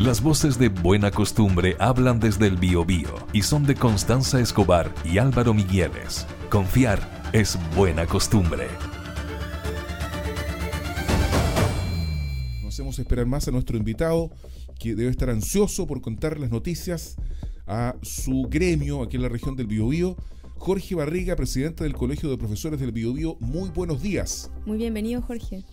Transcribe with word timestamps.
Las 0.00 0.20
voces 0.20 0.58
de 0.58 0.68
Buena 0.68 1.10
Costumbre 1.12 1.76
hablan 1.78 2.18
desde 2.18 2.46
el 2.46 2.56
Biobío 2.56 3.14
y 3.32 3.42
son 3.42 3.64
de 3.64 3.76
Constanza 3.76 4.40
Escobar 4.40 4.92
y 5.04 5.18
Álvaro 5.18 5.54
Migueles. 5.54 6.26
Confiar 6.50 7.30
es 7.32 7.56
buena 7.76 8.06
costumbre. 8.06 8.66
No 12.62 12.68
hacemos 12.68 12.98
esperar 12.98 13.26
más 13.26 13.46
a 13.46 13.52
nuestro 13.52 13.76
invitado, 13.76 14.30
que 14.80 14.96
debe 14.96 15.10
estar 15.10 15.30
ansioso 15.30 15.86
por 15.86 16.00
contar 16.00 16.40
las 16.40 16.50
noticias 16.50 17.16
a 17.66 17.94
su 18.02 18.48
gremio 18.50 19.02
aquí 19.02 19.16
en 19.16 19.22
la 19.22 19.28
región 19.28 19.54
del 19.54 19.68
Biobío. 19.68 20.16
Jorge 20.56 20.94
Barriga, 20.96 21.36
presidente 21.36 21.84
del 21.84 21.94
Colegio 21.94 22.30
de 22.30 22.38
Profesores 22.38 22.80
del 22.80 22.92
Biobío, 22.92 23.36
muy 23.40 23.68
buenos 23.68 24.02
días. 24.02 24.50
Muy 24.64 24.78
bienvenido, 24.78 25.22
Jorge. 25.22 25.64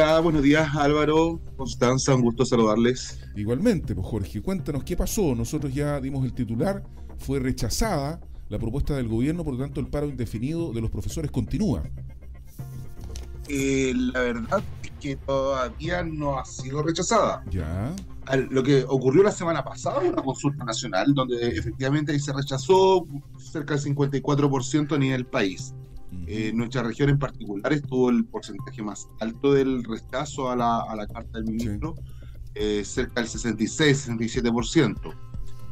Ah, 0.00 0.20
buenos 0.20 0.42
días 0.42 0.76
Álvaro, 0.76 1.40
Constanza, 1.56 2.14
un 2.14 2.22
gusto 2.22 2.44
saludarles. 2.44 3.18
Igualmente, 3.34 3.96
pues 3.96 4.06
Jorge, 4.06 4.40
cuéntanos 4.40 4.84
qué 4.84 4.96
pasó. 4.96 5.34
Nosotros 5.34 5.74
ya 5.74 6.00
dimos 6.00 6.24
el 6.24 6.32
titular, 6.32 6.84
fue 7.18 7.40
rechazada 7.40 8.20
la 8.48 8.60
propuesta 8.60 8.94
del 8.94 9.08
gobierno, 9.08 9.42
por 9.42 9.54
lo 9.54 9.58
tanto 9.58 9.80
el 9.80 9.88
paro 9.88 10.06
indefinido 10.06 10.72
de 10.72 10.82
los 10.82 10.90
profesores 10.90 11.32
continúa. 11.32 11.82
Eh, 13.48 13.92
la 13.96 14.20
verdad 14.20 14.62
es 14.84 14.90
que 15.00 15.16
todavía 15.16 16.04
no 16.04 16.38
ha 16.38 16.44
sido 16.44 16.80
rechazada. 16.84 17.42
Ya. 17.50 17.92
Lo 18.50 18.62
que 18.62 18.84
ocurrió 18.84 19.24
la 19.24 19.32
semana 19.32 19.64
pasada, 19.64 19.98
una 19.98 20.22
consulta 20.22 20.64
nacional, 20.64 21.12
donde 21.12 21.48
efectivamente 21.48 22.16
se 22.20 22.32
rechazó 22.32 23.04
cerca 23.36 23.74
del 23.74 23.82
54% 23.96 24.94
a 24.94 24.98
nivel 24.98 25.26
país. 25.26 25.74
Eh, 26.26 26.52
nuestra 26.54 26.82
región 26.82 27.10
en 27.10 27.18
particular 27.18 27.72
estuvo 27.72 28.10
el 28.10 28.24
porcentaje 28.24 28.82
más 28.82 29.08
alto 29.20 29.52
del 29.52 29.84
rechazo 29.84 30.50
a 30.50 30.56
la, 30.56 30.80
a 30.80 30.96
la 30.96 31.06
carta 31.06 31.38
del 31.38 31.44
ministro, 31.44 31.94
eh, 32.54 32.82
cerca 32.84 33.20
del 33.20 33.30
66-67%. 33.30 35.14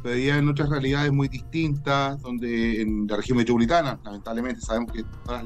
Pero 0.03 0.13
había 0.13 0.37
en 0.37 0.47
otras 0.47 0.69
realidades 0.69 1.11
muy 1.11 1.27
distintas, 1.27 2.21
donde 2.21 2.81
en 2.81 3.07
la 3.07 3.17
región 3.17 3.37
metropolitana, 3.37 3.99
lamentablemente 4.03 4.61
sabemos 4.61 4.91
que 4.93 5.03
todos 5.25 5.43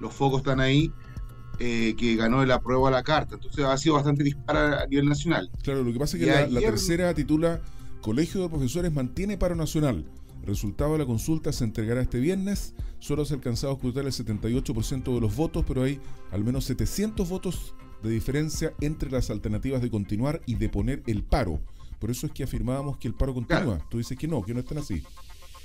los 0.00 0.14
focos 0.14 0.40
están 0.40 0.60
ahí, 0.60 0.92
eh, 1.58 1.94
que 1.96 2.14
ganó 2.16 2.42
el 2.42 2.50
apruebo 2.50 2.86
a 2.86 2.90
la 2.90 3.02
carta. 3.02 3.34
Entonces 3.34 3.64
ha 3.64 3.76
sido 3.76 3.96
bastante 3.96 4.22
dispara 4.22 4.82
a 4.82 4.86
nivel 4.86 5.08
nacional. 5.08 5.50
Claro, 5.62 5.82
lo 5.82 5.92
que 5.92 5.98
pasa 5.98 6.16
es 6.16 6.24
que 6.24 6.30
la, 6.30 6.46
la, 6.46 6.60
tercera 6.60 7.12
titula 7.14 7.60
Colegio 8.00 8.42
de 8.42 8.48
Profesores 8.48 8.92
mantiene 8.92 9.36
paro 9.36 9.56
nacional. 9.56 10.04
Resultado 10.48 10.92
de 10.92 11.00
la 11.00 11.04
consulta 11.04 11.52
se 11.52 11.62
entregará 11.64 12.00
este 12.00 12.20
viernes. 12.20 12.74
Solo 13.00 13.26
se 13.26 13.34
ha 13.34 13.36
alcanzado 13.36 13.74
a 13.74 13.76
escrutar 13.76 14.06
el 14.06 14.12
78% 14.12 15.14
de 15.14 15.20
los 15.20 15.36
votos, 15.36 15.62
pero 15.68 15.82
hay 15.82 16.00
al 16.30 16.42
menos 16.42 16.64
700 16.64 17.28
votos 17.28 17.74
de 18.02 18.08
diferencia 18.08 18.72
entre 18.80 19.10
las 19.10 19.28
alternativas 19.28 19.82
de 19.82 19.90
continuar 19.90 20.40
y 20.46 20.54
de 20.54 20.70
poner 20.70 21.02
el 21.06 21.22
paro. 21.22 21.60
Por 21.98 22.10
eso 22.10 22.26
es 22.26 22.32
que 22.32 22.44
afirmábamos 22.44 22.96
que 22.96 23.08
el 23.08 23.14
paro 23.14 23.34
continúa. 23.34 23.62
Claro. 23.62 23.84
Tú 23.90 23.98
dices 23.98 24.16
que 24.16 24.26
no, 24.26 24.42
que 24.42 24.54
no 24.54 24.60
están 24.60 24.78
así. 24.78 25.02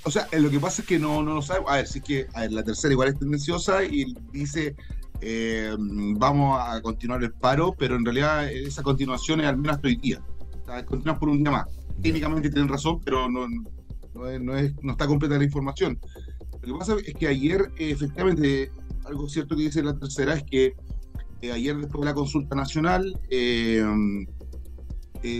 O 0.02 0.10
sea, 0.10 0.28
lo 0.32 0.50
que 0.50 0.60
pasa 0.60 0.82
es 0.82 0.88
que 0.88 0.98
no, 0.98 1.22
no 1.22 1.36
lo 1.36 1.40
sabemos. 1.40 1.70
A 1.70 1.76
ver, 1.76 1.86
sí 1.86 2.02
que 2.02 2.26
a 2.34 2.42
ver, 2.42 2.52
la 2.52 2.62
tercera 2.62 2.92
igual 2.92 3.08
es 3.08 3.18
tendenciosa 3.18 3.82
y 3.84 4.14
dice 4.32 4.76
eh, 5.22 5.74
vamos 5.78 6.60
a 6.60 6.82
continuar 6.82 7.24
el 7.24 7.32
paro, 7.32 7.74
pero 7.78 7.96
en 7.96 8.04
realidad 8.04 8.52
esa 8.52 8.82
continuación 8.82 9.40
es 9.40 9.46
al 9.46 9.56
menos 9.56 9.76
hasta 9.76 9.88
hoy 9.88 9.96
día. 9.96 10.22
O 10.62 10.66
sea, 10.66 11.18
por 11.18 11.30
un 11.30 11.42
día 11.42 11.52
más. 11.52 11.68
Técnicamente 12.02 12.50
tienen 12.50 12.68
razón, 12.68 13.00
pero 13.02 13.30
no, 13.30 13.46
no, 14.14 14.28
es, 14.28 14.40
no, 14.40 14.56
es, 14.56 14.72
no, 14.82 14.92
está 14.92 15.06
completa 15.06 15.38
la 15.38 15.44
información. 15.44 15.98
Lo 16.62 16.74
que 16.74 16.78
pasa 16.78 16.96
es 17.04 17.14
que 17.14 17.26
ayer, 17.26 17.70
eh, 17.76 17.90
efectivamente, 17.90 18.70
algo 19.04 19.28
cierto 19.28 19.56
que 19.56 19.62
dice 19.62 19.82
la 19.82 19.98
tercera 19.98 20.34
es 20.34 20.44
que 20.44 20.74
eh, 21.42 21.52
ayer, 21.52 21.76
después 21.76 22.00
de 22.00 22.06
la 22.06 22.14
consulta 22.14 22.56
nacional, 22.56 23.18
eh, 23.28 23.84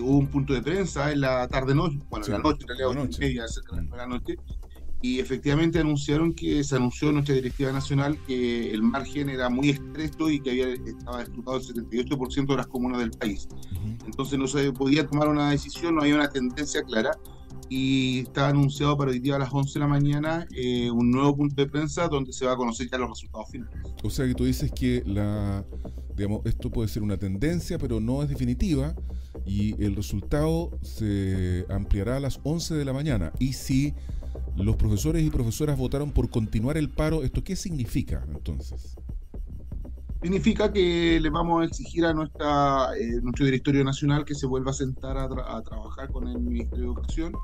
hubo 0.03 0.19
un 0.19 0.27
punto 0.29 0.53
de 0.53 0.63
prensa 0.63 1.13
en 1.13 1.21
la 1.21 1.47
tarde-noche, 1.49 1.99
bueno, 2.11 2.25
sí, 2.25 2.33
en 2.33 2.39
la 2.39 2.43
noche, 2.43 2.63
en 2.63 2.69
realidad, 2.69 3.03
ocho 3.03 3.19
y 3.19 3.25
media, 3.25 3.49
cerca 3.49 3.77
de 3.77 3.97
la 3.97 4.07
noche, 4.07 4.37
y 5.05 5.21
efectivamente 5.21 5.79
anunciaron 5.79 6.33
que 6.33 6.65
se 6.65 6.77
anunció 6.77 7.09
en 7.09 7.17
nuestra 7.17 7.35
directiva 7.35 7.71
nacional 7.71 8.19
que 8.27 8.71
el 8.71 8.83
margen 8.83 9.29
era 9.29 9.51
muy 9.51 9.69
estrecho 9.69 10.31
y 10.31 10.41
que 10.41 10.51
había 10.51 10.69
estaba 10.69 11.21
explotado 11.21 11.59
el 11.59 11.63
78% 11.63 12.47
de 12.47 12.57
las 12.57 12.67
comunas 12.67 13.01
del 13.01 13.11
país. 13.11 13.47
Entonces 14.07 14.39
no 14.39 14.47
se 14.47 14.73
podía 14.73 15.07
tomar 15.07 15.29
una 15.29 15.51
decisión, 15.51 15.97
no 15.97 16.01
había 16.01 16.15
una 16.15 16.31
tendencia 16.31 16.83
clara 16.85 17.11
y 17.77 18.21
está 18.21 18.51
anunciado 18.51 18.97
para 18.97 19.11
hoy 19.11 19.19
día 19.19 19.35
a 19.35 19.39
las 19.41 19.53
11 19.53 19.73
de 19.73 19.81
la 19.81 19.89
mañana 19.89 20.47
eh, 20.55 20.93
un 20.93 21.11
nuevo 21.11 21.35
punto 21.35 21.57
de 21.57 21.69
prensa 21.69 22.07
donde 22.07 22.33
se 22.33 22.47
va 22.47 22.53
a 22.53 22.57
conocer 22.57 22.89
ya 22.89 22.99
los 22.99 23.11
resultados 23.11 23.51
finales. 23.51 23.75
O 24.05 24.11
sea 24.11 24.29
que 24.29 24.35
tú 24.35 24.45
dices 24.45 24.71
que 24.71 25.03
la, 25.05 25.65
digamos, 26.17 26.43
esto 26.45 26.71
puede 26.71 26.89
ser 26.89 27.03
una 27.03 27.17
tendencia, 27.17 27.77
pero 27.77 27.99
no 27.99 28.23
es 28.23 28.29
definitiva 28.29 28.95
y 29.45 29.83
el 29.83 29.97
resultado 29.97 30.71
se 30.83 31.67
ampliará 31.69 32.19
a 32.19 32.21
las 32.21 32.39
11 32.45 32.75
de 32.75 32.85
la 32.85 32.93
mañana. 32.93 33.33
Y 33.41 33.55
si 33.55 33.93
los 34.57 34.77
profesores 34.77 35.25
y 35.25 35.31
profesoras 35.31 35.77
votaron 35.77 36.13
por 36.13 36.31
continuar 36.31 36.77
el 36.77 36.91
paro, 36.91 37.25
¿esto 37.25 37.43
qué 37.43 37.57
significa 37.57 38.25
entonces? 38.33 38.95
Significa 40.25 40.73
que 40.73 41.21
le 41.21 41.29
vamos 41.29 41.61
a 41.61 41.65
exigir 41.67 42.07
a 42.07 42.15
nuestra, 42.15 42.89
eh, 42.99 43.21
nuestro 43.21 43.45
directorio 43.45 43.85
nacional 43.85 44.25
que 44.25 44.35
se 44.35 44.47
vuelva 44.47 44.71
a 44.71 44.75
sentar 44.75 45.19
a, 45.19 45.29
tra 45.29 45.55
a 45.55 45.61
trabajar 45.61 46.11
con 46.11 46.27
el 46.27 46.41
Ministerio 46.41 46.87
de 46.87 46.93
Educación 46.93 47.35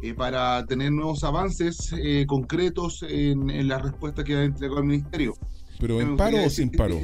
eh, 0.00 0.14
para 0.14 0.64
tener 0.64 0.92
nuevos 0.92 1.24
avances 1.24 1.92
eh, 1.92 2.24
concretos 2.26 3.04
en, 3.06 3.50
en, 3.50 3.68
la 3.68 3.80
respuesta 3.80 4.24
que 4.24 4.34
ha 4.34 4.44
entregado 4.44 4.80
el 4.80 4.86
Ministerio. 4.86 5.34
¿Pero 5.78 6.00
en 6.00 6.16
paro 6.16 6.38
o 6.42 6.48
sin 6.48 6.70
paro? 6.70 7.00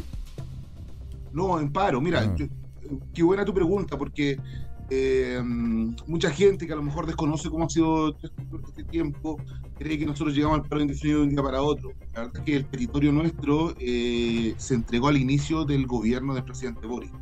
No, 1.30 1.60
en 1.60 1.70
paro. 1.72 2.00
Mira, 2.00 2.22
ah. 2.22 2.34
yo, 2.34 2.46
qué 3.12 3.22
buena 3.22 3.44
tu 3.44 3.52
pregunta, 3.52 3.98
porque 3.98 4.38
eh, 4.90 5.40
mucha 6.06 6.30
gente 6.30 6.66
que 6.66 6.72
a 6.72 6.76
lo 6.76 6.82
mejor 6.82 7.06
desconoce 7.06 7.50
cómo 7.50 7.66
ha 7.66 7.68
sido 7.68 8.16
este 8.18 8.84
tiempo 8.84 9.38
cree 9.78 9.98
que 9.98 10.06
nosotros 10.06 10.34
llegamos 10.34 10.58
al 10.58 10.68
paro 10.68 10.82
indefinido 10.82 11.20
de 11.20 11.24
un 11.24 11.30
día 11.30 11.42
para 11.42 11.62
otro. 11.62 11.92
La 12.12 12.22
verdad 12.22 12.36
es 12.36 12.42
que 12.42 12.56
el 12.56 12.66
territorio 12.66 13.12
nuestro 13.12 13.74
eh, 13.78 14.54
se 14.58 14.74
entregó 14.74 15.08
al 15.08 15.16
inicio 15.16 15.64
del 15.64 15.86
gobierno 15.86 16.34
del 16.34 16.44
presidente 16.44 16.86
Boric. 16.86 17.12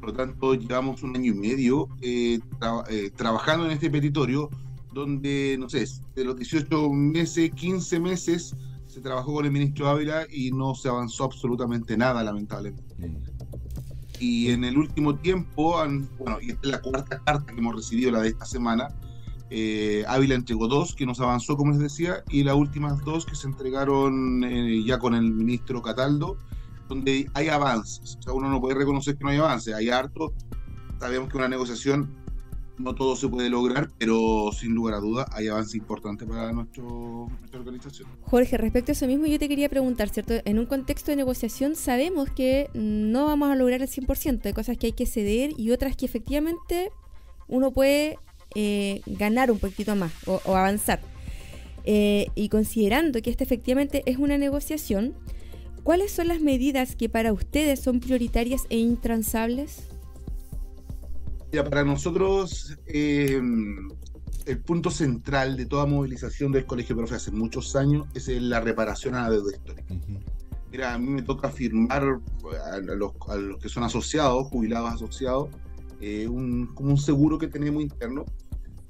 Por 0.00 0.10
lo 0.10 0.12
tanto, 0.14 0.54
llevamos 0.54 1.02
un 1.02 1.14
año 1.14 1.32
y 1.32 1.34
medio 1.34 1.88
eh, 2.00 2.40
eh, 2.88 3.10
trabajando 3.14 3.66
en 3.66 3.72
este 3.72 3.88
territorio 3.88 4.50
donde, 4.92 5.56
no 5.58 5.68
sé, 5.68 5.86
de 6.14 6.24
los 6.24 6.36
18 6.36 6.90
meses, 6.90 7.50
15 7.54 8.00
meses 8.00 8.56
se 8.86 9.00
trabajó 9.00 9.32
con 9.32 9.44
el 9.46 9.52
ministro 9.52 9.88
Ávila 9.88 10.26
y 10.30 10.50
no 10.50 10.74
se 10.74 10.88
avanzó 10.88 11.24
absolutamente 11.24 11.96
nada, 11.96 12.22
lamentablemente. 12.22 12.94
Y 14.22 14.52
en 14.52 14.62
el 14.62 14.78
último 14.78 15.16
tiempo, 15.16 15.80
han, 15.80 16.08
bueno, 16.16 16.38
y 16.40 16.50
esta 16.50 16.60
es 16.62 16.70
la 16.70 16.80
cuarta 16.80 17.20
carta 17.24 17.52
que 17.52 17.58
hemos 17.58 17.74
recibido, 17.74 18.12
la 18.12 18.20
de 18.20 18.28
esta 18.28 18.44
semana, 18.44 18.86
eh, 19.50 20.04
Ávila 20.06 20.36
entregó 20.36 20.68
dos, 20.68 20.94
que 20.94 21.04
nos 21.04 21.18
avanzó, 21.18 21.56
como 21.56 21.72
les 21.72 21.80
decía, 21.80 22.22
y 22.28 22.44
las 22.44 22.54
últimas 22.54 23.04
dos 23.04 23.26
que 23.26 23.34
se 23.34 23.48
entregaron 23.48 24.44
eh, 24.44 24.80
ya 24.86 25.00
con 25.00 25.16
el 25.16 25.32
ministro 25.32 25.82
Cataldo, 25.82 26.36
donde 26.88 27.28
hay 27.34 27.48
avances. 27.48 28.16
O 28.20 28.22
sea, 28.22 28.32
uno 28.32 28.48
no 28.48 28.60
puede 28.60 28.76
reconocer 28.76 29.18
que 29.18 29.24
no 29.24 29.30
hay 29.30 29.38
avances, 29.38 29.74
hay 29.74 29.90
harto. 29.90 30.32
Sabemos 31.00 31.28
que 31.28 31.38
una 31.38 31.48
negociación 31.48 32.21
no 32.82 32.94
todo 32.94 33.16
se 33.16 33.28
puede 33.28 33.48
lograr, 33.48 33.90
pero 33.98 34.50
sin 34.52 34.74
lugar 34.74 34.94
a 34.94 34.98
dudas 34.98 35.26
hay 35.32 35.48
avance 35.48 35.76
importante 35.76 36.26
para 36.26 36.52
nuestro, 36.52 37.28
nuestra 37.40 37.60
organización. 37.60 38.08
Jorge, 38.22 38.56
respecto 38.58 38.92
a 38.92 38.94
eso 38.94 39.06
mismo, 39.06 39.26
yo 39.26 39.38
te 39.38 39.48
quería 39.48 39.68
preguntar, 39.68 40.08
¿cierto? 40.08 40.34
En 40.44 40.58
un 40.58 40.66
contexto 40.66 41.10
de 41.10 41.16
negociación 41.16 41.76
sabemos 41.76 42.30
que 42.30 42.70
no 42.74 43.26
vamos 43.26 43.50
a 43.50 43.56
lograr 43.56 43.82
el 43.82 43.88
100%, 43.88 44.44
hay 44.44 44.52
cosas 44.52 44.76
que 44.78 44.86
hay 44.86 44.92
que 44.92 45.06
ceder 45.06 45.52
y 45.56 45.70
otras 45.70 45.96
que 45.96 46.06
efectivamente 46.06 46.90
uno 47.48 47.70
puede 47.70 48.18
eh, 48.54 49.00
ganar 49.06 49.50
un 49.50 49.58
poquito 49.58 49.94
más 49.96 50.12
o, 50.26 50.40
o 50.44 50.56
avanzar. 50.56 51.00
Eh, 51.84 52.28
y 52.34 52.48
considerando 52.48 53.20
que 53.22 53.30
esta 53.30 53.44
efectivamente 53.44 54.02
es 54.06 54.18
una 54.18 54.38
negociación, 54.38 55.14
¿cuáles 55.82 56.12
son 56.12 56.28
las 56.28 56.40
medidas 56.40 56.96
que 56.96 57.08
para 57.08 57.32
ustedes 57.32 57.80
son 57.80 58.00
prioritarias 58.00 58.62
e 58.70 58.78
intransables? 58.78 59.91
Mira, 61.52 61.64
para 61.64 61.84
nosotros 61.84 62.76
eh, 62.86 63.40
el 64.46 64.58
punto 64.60 64.90
central 64.90 65.56
de 65.56 65.66
toda 65.66 65.84
movilización 65.84 66.50
del 66.50 66.64
Colegio 66.64 66.94
de 66.96 67.00
Profe 67.02 67.16
hace 67.16 67.30
muchos 67.30 67.76
años 67.76 68.06
es 68.14 68.28
la 68.28 68.60
reparación 68.60 69.14
a 69.14 69.22
la 69.24 69.30
deuda 69.30 69.52
histórica. 69.52 69.94
Uh 69.94 69.98
-huh. 69.98 70.20
Mira, 70.70 70.94
a 70.94 70.98
mí 70.98 71.08
me 71.08 71.20
toca 71.20 71.50
firmar 71.50 72.02
a 72.02 72.78
los, 72.78 73.12
a 73.28 73.36
los 73.36 73.58
que 73.58 73.68
son 73.68 73.84
asociados, 73.84 74.46
jubilados 74.48 74.94
asociados, 74.94 75.50
eh, 76.00 76.26
un, 76.26 76.68
como 76.74 76.88
un 76.90 76.96
seguro 76.96 77.36
que 77.38 77.48
tenemos 77.48 77.82
interno 77.82 78.24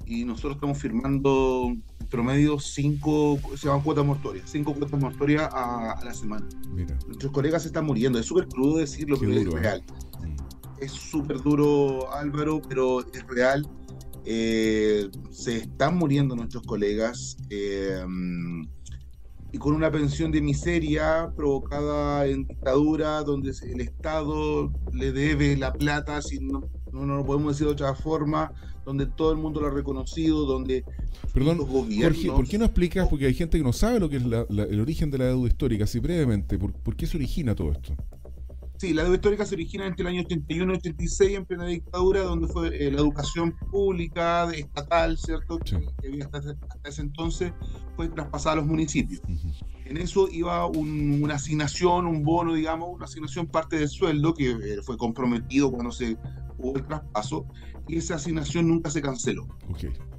y 0.05 0.23
nosotros 0.23 0.55
estamos 0.55 0.77
firmando 0.77 1.65
en 1.67 1.83
promedio 2.09 2.59
cinco, 2.59 3.37
se 3.57 3.67
llaman 3.67 3.81
cuotas 3.81 4.05
mortuorias, 4.05 4.49
cinco 4.49 4.73
cuotas 4.73 4.97
mortuorias 4.99 5.49
a, 5.53 5.91
a 5.91 6.03
la 6.05 6.13
semana. 6.13 6.47
Mira. 6.73 6.97
Nuestros 7.07 7.33
colegas 7.33 7.63
se 7.63 7.67
están 7.67 7.85
muriendo, 7.85 8.17
es 8.19 8.25
súper 8.25 8.47
crudo 8.47 8.77
decirlo, 8.77 9.19
Qué 9.19 9.27
pero 9.27 9.39
duro, 9.43 9.57
es 9.57 9.63
real. 9.63 9.79
¿eh? 9.81 10.35
Es 10.83 10.91
súper 10.91 11.41
duro, 11.41 12.11
Álvaro, 12.13 12.61
pero 12.67 13.01
es 13.01 13.25
real. 13.27 13.67
Eh, 14.25 15.09
se 15.31 15.57
están 15.57 15.97
muriendo 15.97 16.35
nuestros 16.35 16.63
colegas. 16.63 17.37
Eh, 17.49 18.03
y 19.53 19.59
con 19.59 19.75
una 19.75 19.91
pensión 19.91 20.31
de 20.31 20.41
miseria 20.41 21.31
provocada 21.35 22.25
en 22.25 22.47
dictadura, 22.47 23.21
donde 23.21 23.53
el 23.61 23.81
Estado 23.81 24.73
le 24.91 25.11
debe 25.11 25.55
la 25.55 25.71
plata, 25.71 26.23
si 26.23 26.39
no, 26.39 26.63
no, 26.91 27.05
lo 27.05 27.23
podemos 27.23 27.53
decir 27.53 27.67
de 27.67 27.73
otra 27.73 27.93
forma, 27.93 28.51
donde 28.83 29.05
todo 29.05 29.31
el 29.31 29.37
mundo 29.37 29.61
lo 29.61 29.67
ha 29.67 29.69
reconocido, 29.69 30.45
donde 30.45 30.83
Perdón, 31.35 31.57
los 31.57 31.67
gobiernos... 31.67 32.17
Jorge, 32.17 32.31
¿por 32.35 32.47
qué 32.47 32.57
no 32.57 32.65
explicas? 32.65 33.07
Porque 33.07 33.27
hay 33.27 33.35
gente 33.35 33.59
que 33.59 33.63
no 33.63 33.73
sabe 33.73 33.99
lo 33.99 34.09
que 34.09 34.17
es 34.17 34.23
el 34.23 34.79
origen 34.81 35.11
de 35.11 35.19
la 35.19 35.25
deuda 35.25 35.47
histórica, 35.47 35.83
así 35.83 35.99
brevemente, 35.99 36.57
¿por 36.57 36.95
qué 36.95 37.05
se 37.05 37.17
origina 37.17 37.53
todo 37.53 37.73
esto? 37.73 37.93
Sí, 38.83 38.93
la 38.93 39.03
deuda 39.03 39.15
histórica 39.15 39.45
se 39.45 39.55
origina 39.55 39.87
entre 39.87 40.01
el 40.01 40.09
año 40.09 40.21
81 40.23 40.73
y 40.73 40.75
86 40.75 41.37
en 41.37 41.45
plena 41.45 41.65
dictadura, 41.67 42.23
donde 42.23 42.49
fue 42.49 42.67
eh, 42.67 42.91
la 42.91 42.99
educación 42.99 43.55
pública, 43.71 44.51
estatal, 44.51 45.17
¿cierto? 45.17 45.57
Que 45.59 45.77
había 46.05 46.25
hasta, 46.25 46.57
ese 46.83 47.01
entonces, 47.01 47.53
fue 47.95 48.09
traspasada 48.09 48.51
a 48.51 48.55
los 48.57 48.65
municipios. 48.65 49.21
En 49.85 49.95
eso 49.95 50.27
iba 50.29 50.65
una 50.65 51.35
asignación, 51.35 52.07
un 52.07 52.25
bono, 52.25 52.55
digamos, 52.55 52.89
una 52.93 53.05
asignación 53.05 53.47
parte 53.47 53.77
del 53.77 53.87
sueldo 53.87 54.33
que 54.33 54.51
eh, 54.51 54.81
fue 54.83 54.97
comprometido 54.97 55.71
cuando 55.71 55.93
se 55.93 56.17
hubo 56.57 56.75
el 56.75 56.85
traspaso, 56.85 57.45
y 57.87 57.95
esa 57.95 58.15
asignación 58.15 58.67
nunca 58.67 58.89
se 58.89 59.01
canceló. 59.01 59.47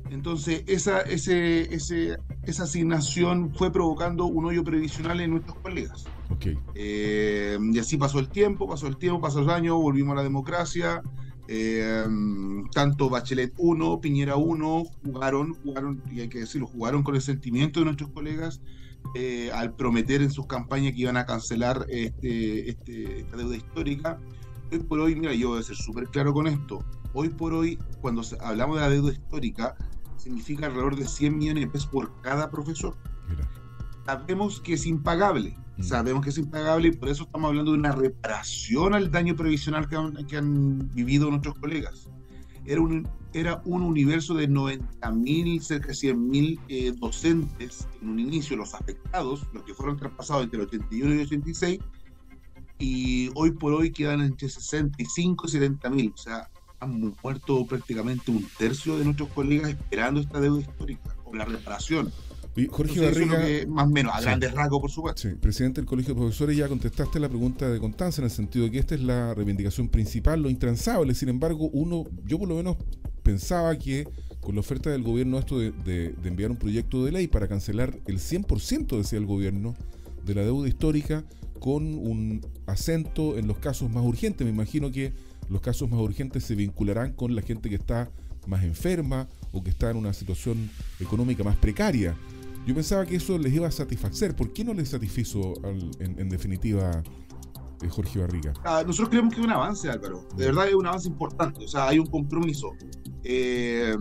Entonces, 0.08 0.64
esa, 0.66 1.02
ese, 1.02 1.74
ese, 1.74 2.16
esa 2.44 2.62
asignación 2.62 3.54
fue 3.54 3.70
provocando 3.70 4.24
un 4.24 4.46
hoyo 4.46 4.64
previsional 4.64 5.20
en 5.20 5.32
nuestros 5.32 5.58
colegas. 5.58 6.06
Eh, 6.74 7.58
y 7.60 7.78
así 7.78 7.96
pasó 7.96 8.18
el 8.18 8.28
tiempo, 8.28 8.68
pasó 8.68 8.86
el 8.86 8.96
tiempo, 8.96 9.20
pasó 9.20 9.40
los 9.40 9.52
años, 9.52 9.76
volvimos 9.76 10.12
a 10.12 10.16
la 10.16 10.22
democracia. 10.22 11.02
Eh, 11.46 12.04
tanto 12.72 13.10
Bachelet 13.10 13.52
1, 13.58 14.00
Piñera 14.00 14.36
1 14.36 14.84
jugaron, 15.04 15.54
jugaron, 15.62 16.02
y 16.10 16.20
hay 16.20 16.28
que 16.28 16.40
decirlo, 16.40 16.66
jugaron 16.66 17.02
con 17.02 17.14
el 17.14 17.20
sentimiento 17.20 17.80
de 17.80 17.84
nuestros 17.84 18.10
colegas 18.10 18.62
eh, 19.14 19.50
al 19.52 19.74
prometer 19.74 20.22
en 20.22 20.30
sus 20.30 20.46
campañas 20.46 20.94
que 20.94 21.02
iban 21.02 21.18
a 21.18 21.26
cancelar 21.26 21.86
este, 21.88 22.70
este, 22.70 23.20
esta 23.20 23.36
deuda 23.36 23.56
histórica. 23.56 24.18
Hoy 24.72 24.78
por 24.80 25.00
hoy, 25.00 25.14
mira, 25.14 25.34
yo 25.34 25.50
voy 25.50 25.60
a 25.60 25.62
ser 25.62 25.76
súper 25.76 26.08
claro 26.08 26.32
con 26.32 26.46
esto. 26.46 26.82
Hoy 27.12 27.28
por 27.28 27.52
hoy, 27.52 27.78
cuando 28.00 28.22
hablamos 28.40 28.76
de 28.76 28.82
la 28.82 28.88
deuda 28.88 29.12
histórica, 29.12 29.76
significa 30.16 30.66
alrededor 30.66 30.96
de 30.96 31.06
100 31.06 31.36
millones 31.36 31.64
de 31.64 31.70
pesos 31.70 31.88
por 31.88 32.20
cada 32.22 32.50
profesor. 32.50 32.96
Sabemos 34.06 34.60
que 34.60 34.72
es 34.74 34.86
impagable. 34.86 35.56
Sabemos 35.80 36.22
que 36.22 36.30
es 36.30 36.38
impagable 36.38 36.88
y 36.88 36.92
por 36.92 37.08
eso 37.08 37.24
estamos 37.24 37.48
hablando 37.48 37.72
de 37.72 37.78
una 37.78 37.92
reparación 37.92 38.94
al 38.94 39.10
daño 39.10 39.34
previsional 39.34 39.88
que 39.88 40.36
han, 40.36 40.90
vivido 40.94 41.30
nuestros 41.30 41.54
colegas. 41.56 42.08
Era 42.64 42.80
un, 42.80 43.08
era 43.32 43.60
un 43.64 43.82
universo 43.82 44.34
de 44.34 44.48
90.000, 44.48 45.60
cerca 45.60 45.88
de 45.88 45.94
100.000 45.94 46.60
eh, 46.68 46.92
docentes 46.96 47.88
en 48.00 48.08
un 48.08 48.20
inicio, 48.20 48.56
los 48.56 48.74
afectados, 48.74 49.46
los 49.52 49.64
que 49.64 49.74
fueron 49.74 49.96
traspasados 49.96 50.44
entre 50.44 50.60
el 50.60 50.66
81 50.66 51.14
y 51.14 51.18
el 51.18 51.26
86, 51.26 51.78
y 52.78 53.30
hoy 53.34 53.50
por 53.52 53.72
hoy 53.74 53.90
quedan 53.92 54.20
entre 54.22 54.48
65 54.48 55.46
y 55.46 55.50
70.000. 55.50 56.12
O 56.12 56.16
sea, 56.16 56.48
han 56.80 57.14
muerto 57.22 57.66
prácticamente 57.66 58.30
un 58.30 58.46
tercio 58.58 58.98
de 58.98 59.04
nuestros 59.04 59.28
colegas 59.30 59.70
esperando 59.70 60.20
esta 60.20 60.40
deuda 60.40 60.60
histórica 60.60 61.16
o 61.24 61.34
la 61.34 61.44
reparación. 61.44 62.12
Y 62.56 62.66
Jorge 62.68 63.00
Barriga. 63.00 63.66
más 63.68 63.86
o 63.86 63.90
menos, 63.90 64.14
a 64.14 64.20
grandes 64.20 64.52
rasgos, 64.52 64.80
por 64.80 64.90
supuesto. 64.90 65.22
Sí, 65.22 65.34
presidente 65.34 65.80
del 65.80 65.86
Colegio 65.86 66.14
de 66.14 66.20
Profesores, 66.20 66.56
ya 66.56 66.68
contestaste 66.68 67.18
la 67.18 67.28
pregunta 67.28 67.68
de 67.68 67.80
Constanza 67.80 68.20
en 68.20 68.26
el 68.26 68.30
sentido 68.30 68.64
de 68.64 68.70
que 68.70 68.78
esta 68.78 68.94
es 68.94 69.02
la 69.02 69.34
reivindicación 69.34 69.88
principal, 69.88 70.40
lo 70.40 70.50
intransable. 70.50 71.14
Sin 71.14 71.28
embargo, 71.28 71.68
uno, 71.72 72.04
yo 72.26 72.38
por 72.38 72.48
lo 72.48 72.54
menos 72.54 72.76
pensaba 73.22 73.76
que 73.76 74.06
con 74.40 74.54
la 74.54 74.60
oferta 74.60 74.90
del 74.90 75.02
gobierno 75.02 75.38
esto 75.38 75.58
de, 75.58 76.14
enviar 76.22 76.50
un 76.50 76.56
proyecto 76.56 77.04
de 77.04 77.12
ley 77.12 77.26
para 77.26 77.48
cancelar 77.48 77.98
el 78.06 78.18
100%, 78.18 78.98
decía 78.98 79.18
el 79.18 79.26
gobierno, 79.26 79.74
de 80.24 80.34
la 80.34 80.42
deuda 80.42 80.68
histórica 80.68 81.24
con 81.58 81.82
un 81.94 82.40
acento 82.66 83.36
en 83.36 83.48
los 83.48 83.58
casos 83.58 83.90
más 83.90 84.04
urgentes. 84.04 84.44
Me 84.46 84.52
imagino 84.52 84.92
que 84.92 85.12
los 85.48 85.60
casos 85.60 85.90
más 85.90 85.98
urgentes 85.98 86.44
se 86.44 86.54
vincularán 86.54 87.14
con 87.14 87.34
la 87.34 87.42
gente 87.42 87.68
que 87.68 87.74
está 87.74 88.10
más 88.46 88.62
enferma 88.64 89.28
o 89.52 89.62
que 89.62 89.70
está 89.70 89.90
en 89.90 89.96
una 89.96 90.12
situación 90.12 90.70
económica 91.00 91.42
más 91.42 91.56
precaria. 91.56 92.14
Yo 92.66 92.74
pensaba 92.74 93.04
que 93.04 93.16
eso 93.16 93.36
les 93.36 93.52
iba 93.52 93.68
a 93.68 93.70
satisfacer. 93.70 94.34
¿Por 94.34 94.52
qué 94.52 94.64
no 94.64 94.72
les 94.72 94.88
satisfizo 94.88 95.52
en, 95.98 96.28
definitiva 96.30 97.02
eh, 97.82 97.88
Jorge 97.88 98.20
Barriga? 98.20 98.54
Ah, 98.64 98.82
nosotros 98.86 99.10
creemos 99.10 99.34
que 99.34 99.40
es 99.40 99.46
un 99.46 99.52
avance, 99.52 99.90
Álvaro. 99.90 100.26
De 100.34 100.46
verdad 100.46 100.68
es 100.68 100.74
un 100.74 100.86
avance 100.86 101.08
importante. 101.08 101.64
O 101.64 101.68
sea, 101.68 101.88
hay 101.88 101.98
un 101.98 102.06
compromiso. 102.06 102.72
Eh, 103.22 103.94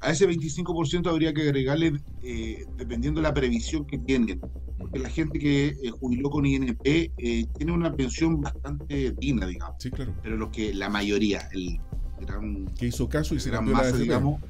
a 0.00 0.10
ese 0.10 0.26
25% 0.28 1.08
habría 1.10 1.34
que 1.34 1.42
agregarle, 1.42 2.00
eh, 2.22 2.64
dependiendo 2.78 3.20
de 3.20 3.28
la 3.28 3.34
previsión 3.34 3.86
que 3.86 3.98
tienen. 3.98 4.40
Porque 4.78 4.98
la 4.98 5.10
gente 5.10 5.38
que 5.38 5.76
jubiló 6.00 6.30
con 6.30 6.46
INP 6.46 6.82
tiene 7.16 7.72
una 7.72 7.94
pensión 7.94 8.40
bastante 8.40 9.12
digna, 9.18 9.46
digamos. 9.46 9.76
Sí, 9.78 9.90
claro. 9.90 10.14
Pero 10.22 10.36
lo 10.36 10.50
que 10.50 10.72
la 10.72 10.88
mayoría, 10.88 11.48
el 11.52 11.80
gran. 12.20 12.66
Que 12.78 12.86
hizo 12.86 13.08
caso 13.08 13.34
y 13.34 13.40
se 13.40 13.50
gran 13.50 13.70
masa, 13.70 13.96
digamos 13.96 14.40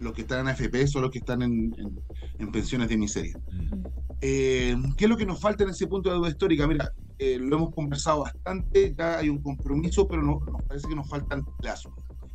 los 0.00 0.12
que 0.12 0.22
están 0.22 0.40
en 0.40 0.48
AFP 0.48 0.86
son 0.86 1.02
los 1.02 1.10
que 1.10 1.18
están 1.18 1.42
en, 1.42 1.72
pensiones 2.52 2.88
de 2.88 2.96
miseria. 2.96 3.38
Eh, 4.20 4.76
¿Qué 4.96 5.04
es 5.04 5.08
lo 5.08 5.16
que 5.16 5.26
nos 5.26 5.40
falta 5.40 5.64
en 5.64 5.70
ese 5.70 5.86
punto 5.86 6.08
de 6.08 6.16
deuda 6.16 6.28
histórica? 6.28 6.66
Mira, 6.66 6.92
eh, 7.18 7.38
lo 7.38 7.56
hemos 7.56 7.74
conversado 7.74 8.22
bastante, 8.22 8.94
ya 8.96 9.18
hay 9.18 9.28
un 9.28 9.42
compromiso, 9.42 10.06
pero 10.06 10.22
nos 10.22 10.62
parece 10.66 10.88
que 10.88 10.94
nos 10.94 11.08
faltan 11.08 11.44
plazos. 11.58 11.92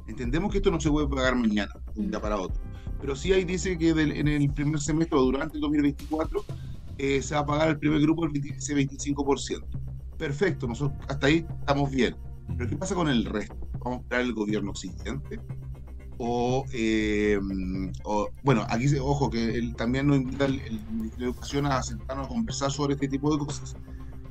Entendemos 0.07 0.51
que 0.51 0.57
esto 0.57 0.71
no 0.71 0.79
se 0.79 0.89
puede 0.91 1.07
pagar 1.07 1.35
mañana, 1.35 1.71
de 1.93 2.01
un 2.01 2.09
día 2.09 2.19
para 2.19 2.37
otro, 2.37 2.61
pero 2.99 3.15
sí 3.15 3.31
ahí 3.31 3.45
dice 3.45 3.77
que 3.77 3.89
en 3.89 4.27
el 4.27 4.53
primer 4.53 4.79
semestre 4.79 5.17
o 5.17 5.23
durante 5.23 5.55
el 5.55 5.61
2024 5.61 6.45
eh, 6.97 7.21
se 7.21 7.35
va 7.35 7.41
a 7.41 7.45
pagar 7.45 7.69
el 7.69 7.79
primer 7.79 8.01
grupo 8.01 8.25
el 8.25 8.31
ese 8.35 8.75
25%. 8.75 9.63
Perfecto, 10.17 10.67
nosotros 10.67 10.97
hasta 11.07 11.27
ahí 11.27 11.45
estamos 11.59 11.89
bien. 11.89 12.15
Pero 12.57 12.69
¿qué 12.69 12.77
pasa 12.77 12.95
con 12.95 13.09
el 13.09 13.25
resto? 13.25 13.55
¿Vamos 13.79 13.99
a 13.99 14.01
esperar 14.01 14.25
el 14.25 14.33
gobierno 14.33 14.75
siguiente? 14.75 15.39
Eh, 16.73 17.39
o, 18.03 18.29
bueno, 18.43 18.65
aquí 18.69 18.85
ojo 18.97 19.29
que 19.29 19.55
él 19.55 19.75
también 19.75 20.07
nos 20.07 20.17
invita 20.17 20.45
el, 20.45 20.61
Ministerio 20.91 21.27
de 21.27 21.31
Educación 21.31 21.65
a 21.65 21.81
sentarnos 21.83 22.27
a 22.27 22.29
conversar 22.29 22.71
sobre 22.71 22.93
este 22.93 23.07
tipo 23.07 23.35
de 23.35 23.45
cosas. 23.45 23.75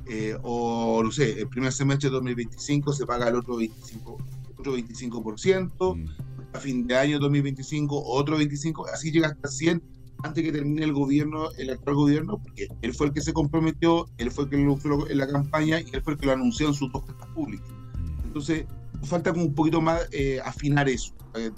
Eh, 0.07 0.35
o 0.43 1.01
no 1.03 1.11
sé, 1.11 1.39
el 1.39 1.47
primer 1.47 1.71
semestre 1.71 2.09
de 2.09 2.15
2025 2.15 2.93
se 2.93 3.05
paga 3.05 3.29
el 3.29 3.35
otro 3.35 3.57
25%, 3.57 4.17
otro 4.57 4.77
25% 4.77 5.95
mm. 5.95 6.05
a 6.53 6.59
fin 6.59 6.85
de 6.85 6.97
año 6.97 7.19
2025 7.19 8.03
otro 8.05 8.37
25%, 8.37 8.89
así 8.93 9.11
llega 9.11 9.29
hasta 9.29 9.47
100 9.47 9.81
antes 10.23 10.43
que 10.43 10.51
termine 10.51 10.83
el 10.83 10.93
gobierno, 10.93 11.49
el 11.57 11.69
actual 11.69 11.95
gobierno, 11.95 12.37
porque 12.37 12.67
él 12.81 12.93
fue 12.93 13.07
el 13.07 13.13
que 13.13 13.21
se 13.21 13.33
comprometió, 13.33 14.07
él 14.17 14.31
fue 14.31 14.45
el 14.45 14.49
que 14.49 14.57
lo 14.57 15.09
en 15.09 15.17
la 15.17 15.27
campaña 15.27 15.79
y 15.79 15.85
él 15.93 16.01
fue 16.01 16.13
el 16.13 16.19
que 16.19 16.25
lo 16.25 16.31
anunció 16.33 16.67
en 16.67 16.73
sus 16.73 16.91
dos 16.91 17.03
públicas. 17.33 17.67
Mm. 17.99 18.25
Entonces, 18.25 18.65
falta 19.03 19.31
como 19.31 19.45
un 19.45 19.55
poquito 19.55 19.81
más 19.81 20.07
eh, 20.11 20.39
afinar 20.43 20.89
eso 20.89 21.13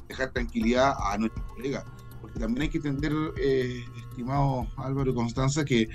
dejar 0.08 0.32
tranquilidad 0.32 0.96
a 1.00 1.18
nuestros 1.18 1.46
colegas. 1.46 1.84
Porque 2.22 2.40
también 2.40 2.64
hay 2.64 2.70
que 2.70 2.78
entender, 2.78 3.14
eh, 3.38 3.84
estimado 4.10 4.68
Álvaro 4.78 5.12
y 5.12 5.14
Constanza, 5.14 5.66
que 5.66 5.88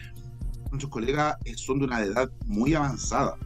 nuestros 0.70 0.90
colegas 0.90 1.36
eh, 1.44 1.54
son 1.56 1.80
de 1.80 1.86
una 1.86 2.02
edad 2.02 2.30
muy 2.46 2.74
avanzada. 2.74 3.36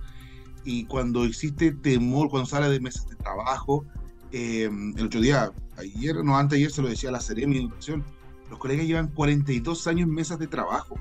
Y 0.65 0.85
cuando 0.87 1.25
existe 1.25 1.73
temor, 1.73 2.29
cuando 2.31 2.55
habla 2.55 2.69
de 2.69 2.81
mesas 2.81 3.09
de 3.09 3.17
trabajo, 3.17 3.85
eh, 4.33 4.69
el 4.97 5.07
otro 5.07 5.21
día, 5.21 5.53
ayer, 5.79 6.25
no, 6.25 6.37
antes 6.37 6.57
ayer 6.57 6.71
se 6.71 6.83
lo 6.83 6.89
decía 6.89 7.11
la 7.11 7.21
Seremi 7.21 7.55
de 7.55 7.61
Educación, 7.63 8.05
los 8.51 8.59
colegas 8.59 8.87
llevan 8.87 9.09
42 9.09 9.87
años 9.87 10.09
en 10.09 10.15
mesas 10.15 10.39
de 10.39 10.47
trabajo 10.47 10.97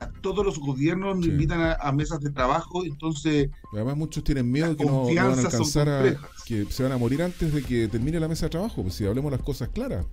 a 0.00 0.08
todos 0.20 0.44
los 0.44 0.58
gobiernos 0.58 1.16
nos 1.16 1.26
invitan 1.26 1.76
a, 1.80 1.92
mesas 1.92 2.20
de 2.20 2.30
trabajo, 2.30 2.84
entonces... 2.84 3.50
Además 3.72 3.96
muchos 3.96 4.24
tienen 4.24 4.50
miedo 4.50 4.76
que 4.76 4.84
no, 4.84 5.04
van 5.04 5.18
a 5.18 5.32
alcanzar 5.32 5.88
a, 5.88 6.16
que 6.46 6.66
se 6.66 6.82
van 6.82 6.92
a 6.92 6.98
morir 6.98 7.22
antes 7.22 7.52
de 7.52 7.62
que 7.62 7.88
termine 7.88 8.20
la 8.20 8.28
mesa 8.28 8.46
de 8.46 8.50
trabajo, 8.50 8.82
pues 8.82 8.94
si 8.94 9.06
hablemos 9.06 9.30
las 9.32 9.42
cosas 9.42 9.68
claras. 9.68 10.06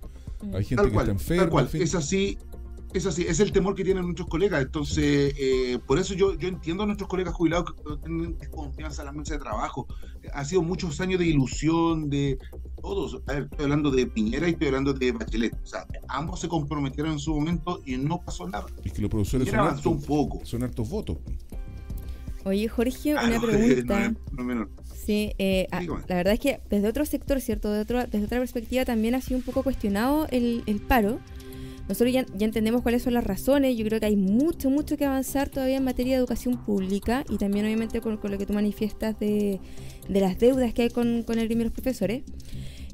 Hay 0.54 0.64
gente 0.64 0.90
que 0.90 0.96
está 0.96 1.10
enferma. 1.10 1.68
Es 1.72 1.94
así, 1.94 2.38
es 2.92 3.06
así, 3.06 3.26
es 3.28 3.40
el 3.40 3.52
temor 3.52 3.74
que 3.74 3.84
tienen 3.84 4.04
nuestros 4.04 4.28
colegas. 4.28 4.62
Entonces, 4.62 5.34
eh, 5.38 5.78
por 5.86 5.98
eso 5.98 6.14
yo, 6.14 6.34
yo 6.34 6.48
entiendo 6.48 6.82
a 6.82 6.86
nuestros 6.86 7.08
colegas 7.08 7.34
jubilados 7.34 7.72
que 7.72 7.82
tienen 8.04 8.38
desconfianza 8.38 9.02
en 9.02 9.06
la 9.06 9.12
mesa 9.12 9.34
de 9.34 9.40
trabajo. 9.40 9.86
Ha 10.32 10.44
sido 10.44 10.62
muchos 10.62 11.00
años 11.00 11.20
de 11.20 11.26
ilusión, 11.26 12.10
de 12.10 12.38
todos. 12.86 13.20
A 13.26 13.32
ver, 13.32 13.42
estoy 13.50 13.64
hablando 13.64 13.90
de 13.90 14.06
Piñera 14.06 14.48
y 14.48 14.52
estoy 14.52 14.68
hablando 14.68 14.92
de 14.92 15.10
Bachelet. 15.10 15.54
O 15.60 15.66
sea, 15.66 15.86
ambos 16.06 16.38
se 16.38 16.48
comprometieron 16.48 17.14
en 17.14 17.18
su 17.18 17.34
momento 17.34 17.82
y 17.84 17.96
no 17.96 18.20
pasó 18.20 18.48
nada. 18.48 18.66
Es 18.84 18.92
que 18.92 19.02
los 19.02 19.10
profesores 19.10 19.48
son 19.48 19.58
hartos, 19.58 19.86
un 19.86 20.02
poco. 20.02 20.40
son 20.44 20.62
hartos 20.62 20.88
votos. 20.88 21.18
Oye, 22.44 22.68
Jorge, 22.68 23.16
ah, 23.16 23.24
una 23.26 23.40
pregunta. 23.42 24.14
Sí, 24.94 25.32
eh, 25.38 25.66
ah, 25.72 25.82
la 25.82 26.14
verdad 26.14 26.34
es 26.34 26.40
que 26.40 26.60
desde 26.70 26.88
otro 26.88 27.04
sector, 27.04 27.40
¿cierto? 27.40 27.72
De 27.72 27.80
otro, 27.80 28.06
desde 28.06 28.24
otra 28.24 28.38
perspectiva 28.38 28.84
también 28.84 29.16
ha 29.16 29.20
sido 29.20 29.38
un 29.38 29.42
poco 29.42 29.64
cuestionado 29.64 30.28
el, 30.30 30.62
el 30.66 30.80
paro. 30.80 31.18
Nosotros 31.88 32.12
ya, 32.12 32.26
entendemos 32.40 32.82
cuáles 32.82 33.02
son 33.02 33.14
las 33.14 33.22
razones, 33.22 33.76
yo 33.76 33.84
creo 33.84 34.00
que 34.00 34.06
hay 34.06 34.16
mucho, 34.16 34.70
mucho 34.70 34.96
que 34.96 35.04
avanzar 35.04 35.48
todavía 35.48 35.76
en 35.76 35.84
materia 35.84 36.14
de 36.14 36.18
educación 36.18 36.56
pública 36.56 37.24
y 37.30 37.36
también 37.36 37.64
obviamente 37.64 38.00
con, 38.00 38.18
lo 38.20 38.38
que 38.38 38.46
tú 38.46 38.52
manifiestas 38.52 39.18
de, 39.20 39.60
las 40.08 40.38
deudas 40.38 40.74
que 40.74 40.82
hay 40.82 40.90
con, 40.90 41.06
el 41.08 41.24
gremio 41.24 41.58
de 41.58 41.64
los 41.64 41.72
profesores. 41.72 42.24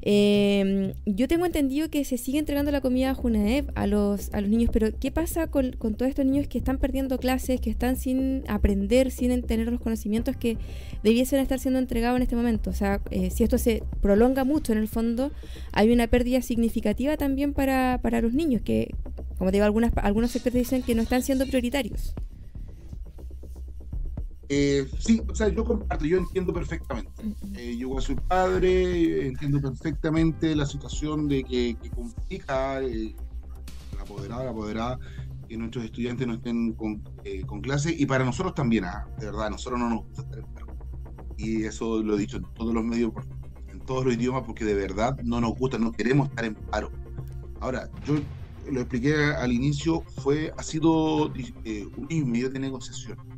Eh, 0.05 0.93
yo 1.05 1.29
tengo 1.29 1.45
entendido 1.45 1.89
que 1.89 2.03
se 2.03 2.17
sigue 2.17 2.37
entregando 2.37 2.71
la 2.71 2.81
comida 2.81 3.11
a 3.11 3.13
Junaev 3.13 3.71
a 3.75 3.87
los, 3.87 4.33
a 4.33 4.41
los 4.41 4.49
niños, 4.49 4.69
pero 4.73 4.89
¿qué 4.99 5.11
pasa 5.11 5.47
con, 5.47 5.71
con, 5.71 5.95
todos 5.95 6.09
estos 6.09 6.25
niños 6.25 6.47
que 6.49 6.57
están 6.57 6.77
perdiendo 6.77 7.17
clases, 7.17 7.61
que 7.61 7.69
están 7.69 7.95
sin 7.95 8.43
aprender, 8.49 9.11
sin 9.11 9.41
tener 9.43 9.71
los 9.71 9.79
conocimientos 9.79 10.35
que 10.35 10.57
debiesen 11.03 11.39
estar 11.39 11.57
siendo 11.57 11.79
entregados 11.79 12.17
en 12.17 12.23
este 12.23 12.35
momento? 12.35 12.69
O 12.69 12.73
sea, 12.73 12.99
eh, 13.11 13.29
si 13.29 13.45
esto 13.45 13.57
se 13.57 13.83
prolonga 14.01 14.43
mucho 14.43 14.73
en 14.73 14.79
el 14.79 14.89
fondo, 14.89 15.31
hay 15.71 15.89
una 15.93 16.07
pérdida 16.07 16.41
significativa 16.41 17.15
también 17.15 17.53
para, 17.53 18.01
para 18.01 18.19
los 18.19 18.33
niños, 18.33 18.61
que, 18.61 18.93
como 19.37 19.51
te 19.51 19.55
digo, 19.57 19.65
algunas, 19.65 19.93
algunos 19.95 20.35
expertos 20.35 20.59
dicen 20.59 20.83
que 20.83 20.95
no 20.95 21.01
están 21.01 21.21
siendo 21.21 21.45
prioritarios. 21.45 22.13
Eh, 24.55 24.87
sí, 24.99 25.19
o 25.27 25.33
sea, 25.33 25.47
yo 25.47 25.65
comparto, 25.65 26.05
yo 26.05 26.19
entiendo 26.19 26.53
perfectamente. 26.53 27.11
Eh, 27.55 27.75
yo 27.75 27.99
soy 27.99 28.13
padre, 28.15 29.27
entiendo 29.27 29.59
perfectamente 29.59 30.55
la 30.55 30.67
situación 30.67 31.27
de 31.27 31.43
que, 31.43 31.75
complica 31.95 32.79
eh, 32.83 33.15
la 33.95 34.03
apoderada, 34.03 34.43
la 34.43 34.51
apoderada, 34.51 34.99
que 35.47 35.57
nuestros 35.57 35.85
estudiantes 35.85 36.27
no 36.27 36.35
estén 36.35 36.73
con, 36.73 37.01
con 37.47 37.61
clase 37.61 37.95
y 37.97 38.05
para 38.05 38.23
nosotros 38.23 38.53
también, 38.53 38.85
ah, 38.85 39.07
de 39.17 39.25
verdad, 39.25 39.49
nosotros 39.49 39.79
no 39.79 39.89
nos 39.89 40.05
gusta 40.05 40.21
estar 40.21 40.37
en 40.37 40.45
paro. 40.53 40.67
Y 41.35 41.63
eso 41.63 42.03
lo 42.03 42.15
he 42.15 42.19
dicho 42.19 42.37
en 42.37 42.43
todos 42.53 42.75
los 42.75 42.83
medios, 42.83 43.11
en 43.69 43.79
todos 43.79 44.05
los 44.05 44.13
idiomas, 44.13 44.43
porque 44.45 44.65
de 44.65 44.75
verdad 44.75 45.17
no 45.23 45.41
nos 45.41 45.55
gusta, 45.55 45.79
no 45.79 45.91
queremos 45.91 46.29
estar 46.29 46.45
en 46.45 46.53
paro. 46.53 46.91
Ahora, 47.59 47.89
yo 48.05 48.17
lo 48.71 48.81
expliqué 48.81 49.15
al 49.15 49.51
inicio, 49.51 50.01
fue, 50.17 50.53
ha 50.55 50.61
sido 50.61 51.33
un 51.33 52.31
medio 52.31 52.51
de 52.51 52.59
negociación 52.59 53.32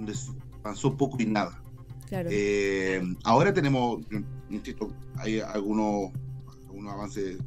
Donde 0.00 0.14
avanzó 0.62 0.96
poco 0.96 1.16
y 1.20 1.26
nada. 1.26 1.60
Eh, 2.10 3.02
ahora 3.24 3.52
tenemos, 3.52 4.00
insisto, 4.48 4.90
hay 5.16 5.40
algunos, 5.40 6.10
algunos 6.68 6.92
avances, 6.92 7.38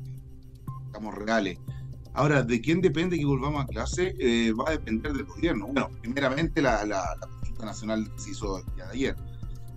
estamos 0.85 1.15
reales. 1.15 1.57
Ahora, 2.13 2.43
¿de 2.43 2.61
quién 2.61 2.79
depende 2.79 3.17
que 3.17 3.25
volvamos 3.25 3.63
a 3.63 3.67
clase? 3.67 4.15
Eh, 4.19 4.53
va 4.53 4.65
a 4.67 4.71
depender 4.71 5.13
del 5.13 5.25
gobierno. 5.25 5.65
Bueno, 5.65 5.89
primeramente 6.01 6.61
la, 6.61 6.85
la, 6.85 7.17
consulta 7.39 7.65
nacional 7.65 8.11
se 8.17 8.31
hizo 8.31 8.63
ya 8.77 8.85
de 8.85 8.91
ayer. 8.91 9.15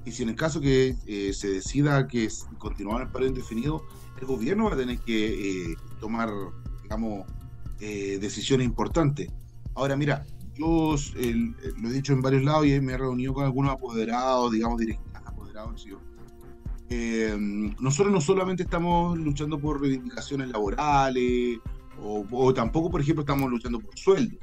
Y 0.05 0.13
si 0.13 0.23
en 0.23 0.29
el 0.29 0.37
caso 0.37 0.61
que 0.61 0.95
eh, 1.07 1.33
se 1.33 1.49
decida 1.49 2.07
que 2.07 2.29
continuar 2.59 3.03
el 3.03 3.09
paro 3.09 3.27
indefinido, 3.27 3.83
el 4.21 4.27
gobierno 4.27 4.65
va 4.65 4.75
a 4.75 4.77
tener 4.77 4.99
que 4.99 5.75
tomar, 5.99 6.31
digamos, 6.83 7.27
decisiones 7.79 8.67
importantes. 8.67 9.31
Ahora, 9.75 9.97
mira, 9.97 10.25
yo 10.57 10.95
lo 11.77 11.89
he 11.89 11.93
dicho 11.93 12.13
en 12.13 12.23
varios 12.23 12.43
lados 12.43 12.67
y 12.67 12.81
me 12.81 12.95
he 12.95 12.99
reunido 12.99 13.35
con 13.35 13.45
algunos 13.45 13.73
apoderados, 13.73 14.53
digamos, 14.53 14.79
directores 14.79 15.27
apoderados. 15.27 15.87
Eh, 16.89 17.37
nosotros 17.81 18.13
no 18.13 18.21
solamente 18.21 18.63
estamos 18.63 19.19
luchando 19.19 19.59
por 19.59 19.81
reivindicaciones 19.81 20.49
laborales, 20.49 21.59
o, 22.03 22.53
tampoco, 22.55 22.91
por 22.91 23.01
ejemplo, 23.01 23.23
estamos 23.23 23.51
luchando 23.51 23.81
por 23.81 23.99
sueldos. 23.99 24.39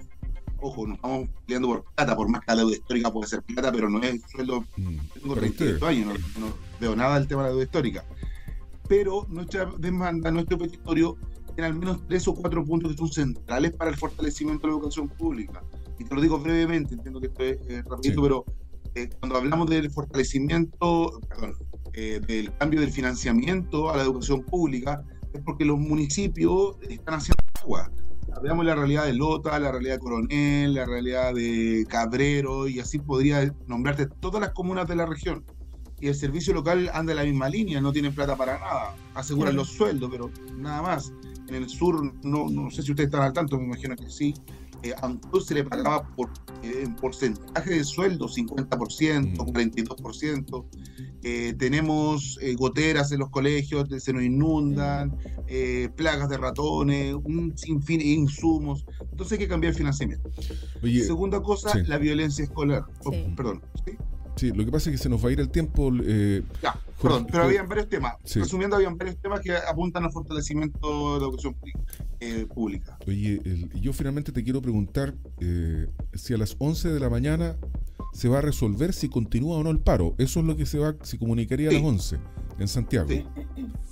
Ojo, 0.59 0.87
no 0.87 0.95
estamos 0.95 1.29
peleando 1.45 1.67
por 1.67 1.83
plata, 1.95 2.15
por 2.15 2.29
más 2.29 2.41
que 2.41 2.47
la 2.47 2.55
deuda 2.57 2.73
histórica 2.73 3.11
puede 3.11 3.27
ser 3.27 3.41
plata, 3.43 3.71
pero 3.71 3.89
no 3.89 4.01
es 4.01 4.21
sueldo. 4.31 4.65
Mm, 4.77 4.97
tengo 5.13 5.35
38 5.35 5.85
años, 5.85 6.19
no, 6.37 6.47
no, 6.47 6.53
veo 6.79 6.95
nada 6.95 7.19
del 7.19 7.27
tema 7.27 7.41
de 7.43 7.47
la 7.47 7.51
deuda 7.51 7.63
histórica. 7.65 8.05
Pero 8.87 9.25
nuestra 9.29 9.65
demanda, 9.77 10.31
nuestro 10.31 10.57
petitorio, 10.57 11.17
tiene 11.55 11.67
al 11.67 11.75
menos 11.75 11.99
tres 12.07 12.27
o 12.27 12.33
cuatro 12.33 12.63
puntos 12.65 12.91
que 12.91 12.97
son 12.97 13.11
centrales 13.11 13.73
para 13.73 13.91
el 13.91 13.97
fortalecimiento 13.97 14.67
de 14.67 14.73
la 14.73 14.79
educación 14.79 15.09
pública 15.09 15.61
y 15.99 16.03
te 16.05 16.15
lo 16.15 16.21
digo 16.21 16.39
brevemente, 16.39 16.95
entiendo 16.95 17.19
que 17.19 17.27
esto 17.27 17.43
es 17.43 17.57
eh, 17.67 17.83
rapidito, 17.85 18.21
pero 18.21 18.45
eh, 18.95 19.09
cuando 19.19 19.37
hablamos 19.37 19.69
del 19.69 19.89
fortalecimiento, 19.89 21.19
perdón, 21.27 21.55
eh, 21.93 22.19
del 22.25 22.55
cambio 22.57 22.79
del 22.81 22.91
financiamiento 22.91 23.91
a 23.91 23.97
la 23.97 24.03
educación 24.03 24.43
pública, 24.43 25.03
es 25.33 25.41
porque 25.41 25.65
los 25.65 25.79
municipios 25.79 26.77
están 26.89 27.15
haciendo 27.15 27.43
agua. 27.61 27.91
Veamos 28.41 28.65
la 28.65 28.75
realidad 28.75 29.05
de 29.05 29.13
Lota, 29.13 29.59
la 29.59 29.71
realidad 29.71 29.95
de 29.95 29.99
Coronel, 29.99 30.73
la 30.73 30.85
realidad 30.85 31.33
de 31.33 31.85
Cabrero, 31.87 32.67
y 32.67 32.79
así 32.79 32.97
podría 32.99 33.53
nombrarte 33.67 34.07
todas 34.07 34.41
las 34.41 34.51
comunas 34.51 34.87
de 34.87 34.95
la 34.95 35.05
región. 35.05 35.43
Y 35.99 36.07
el 36.07 36.15
servicio 36.15 36.53
local 36.53 36.89
anda 36.93 37.13
en 37.13 37.17
la 37.17 37.23
misma 37.23 37.47
línea, 37.47 37.79
no 37.79 37.93
tienen 37.93 38.13
plata 38.13 38.35
para 38.35 38.59
nada, 38.59 38.95
aseguran 39.13 39.55
los 39.55 39.69
sueldos, 39.69 40.09
pero 40.11 40.29
nada 40.57 40.81
más. 40.81 41.13
En 41.47 41.55
el 41.55 41.69
sur, 41.69 42.13
no, 42.23 42.49
no 42.49 42.71
sé 42.71 42.81
si 42.81 42.91
ustedes 42.91 43.07
están 43.07 43.21
al 43.21 43.33
tanto, 43.33 43.57
me 43.57 43.65
imagino 43.65 43.95
que 43.95 44.09
sí, 44.09 44.33
eh, 44.83 44.93
se 45.43 45.53
le 45.53 45.63
pagaba 45.63 46.07
por 46.15 46.29
eh, 46.61 46.87
porcentaje 46.99 47.71
de 47.71 47.83
sueldo, 47.83 48.27
50%, 48.27 49.35
42%. 49.35 50.63
Mm. 50.63 50.67
Eh, 51.23 51.53
tenemos 51.57 52.37
eh, 52.41 52.55
goteras 52.55 53.11
en 53.11 53.19
los 53.19 53.29
colegios, 53.29 53.87
se 54.01 54.13
nos 54.13 54.23
inundan, 54.23 55.17
plagas 55.95 56.29
de 56.29 56.37
ratones, 56.37 57.15
un 57.15 57.57
sinfín 57.57 57.99
de 57.99 58.05
insumos. 58.05 58.85
Entonces 59.11 59.33
hay 59.33 59.39
que 59.39 59.47
cambiar 59.47 59.71
el 59.71 59.77
financiamiento. 59.77 60.29
Segunda 60.81 61.41
cosa, 61.41 61.77
la 61.85 61.97
violencia 61.97 62.43
escolar. 62.43 62.85
Oh, 63.05 63.11
perdón. 63.35 63.61
¿sí? 64.35 64.51
lo 64.51 64.65
que 64.65 64.71
pasa 64.71 64.89
es 64.89 64.97
que 64.97 65.03
se 65.03 65.09
nos 65.09 65.23
va 65.23 65.29
a 65.29 65.31
ir 65.31 65.39
el 65.39 65.49
tiempo. 65.49 65.91
ya, 66.61 66.79
perdón, 67.01 67.27
pero 67.29 67.43
habían 67.43 67.67
varios 67.67 67.87
temas. 67.87 68.15
Resumiendo, 68.33 68.75
habían 68.75 68.97
varios 68.97 69.17
temas 69.17 69.41
que 69.41 69.55
apuntan 69.55 70.03
al 70.03 70.11
fortalecimiento 70.11 71.15
de 71.15 71.19
la 71.19 71.25
educación 71.25 71.55
eh, 72.23 72.45
pública. 72.45 72.97
Oye, 73.07 73.41
yo 73.81 73.93
finalmente 73.93 74.31
te 74.31 74.43
quiero 74.43 74.61
preguntar 74.61 75.13
eh, 75.39 75.87
si 76.13 76.33
a 76.33 76.37
las 76.37 76.55
11 76.57 76.89
de 76.89 76.99
la 76.99 77.09
mañana 77.09 77.57
se 78.13 78.29
va 78.29 78.39
a 78.39 78.41
resolver 78.41 78.93
si 78.93 79.09
continúa 79.09 79.57
o 79.57 79.63
no 79.63 79.71
el 79.71 79.79
paro. 79.79 80.15
Eso 80.17 80.39
es 80.39 80.45
lo 80.45 80.55
que 80.55 80.65
se 80.65 80.79
va, 80.79 80.95
se 81.01 81.17
comunicaría 81.17 81.69
a 81.69 81.73
las 81.73 81.81
11 81.81 82.19
en 82.59 82.67
Santiago. 82.67 83.09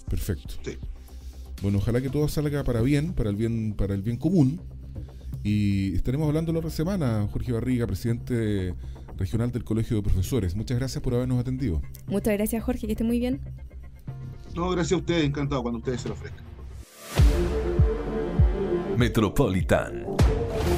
Perfecto. 0.10 0.56
Bueno, 1.62 1.80
ojalá 1.80 2.02
que 2.02 2.10
todo 2.10 2.28
salga 2.28 2.64
para 2.64 2.82
bien, 2.82 3.14
para 3.14 3.30
el 3.30 3.36
bien, 3.36 3.74
para 3.74 3.94
el 3.94 4.02
bien 4.02 4.18
común. 4.18 4.62
Y 5.44 5.94
estaremos 5.96 6.28
hablando 6.28 6.54
la 6.54 6.60
otra 6.60 6.72
semana, 6.72 7.28
Jorge 7.32 7.52
Barriga, 7.52 7.88
presidente 7.88 8.76
regional 9.18 9.52
del 9.52 9.64
Colegio 9.64 9.98
de 9.98 10.04
Profesores. 10.04 10.56
Muchas 10.56 10.78
gracias 10.78 11.04
por 11.04 11.16
habernos 11.16 11.40
atendido. 11.40 11.82
Muchas 12.08 12.34
gracias, 12.34 12.64
Jorge, 12.64 12.88
que 12.88 12.94
esté 12.94 13.04
muy 13.04 13.20
bien. 13.20 13.42
No, 14.56 14.70
gracias 14.70 14.94
a 14.94 14.98
ustedes, 14.98 15.24
encantado 15.24 15.62
cuando 15.62 15.80
ustedes 15.80 16.02
se 16.02 16.10
lo 16.10 16.16
ofrezcan. 16.16 16.46
Metropolitan 18.98 20.06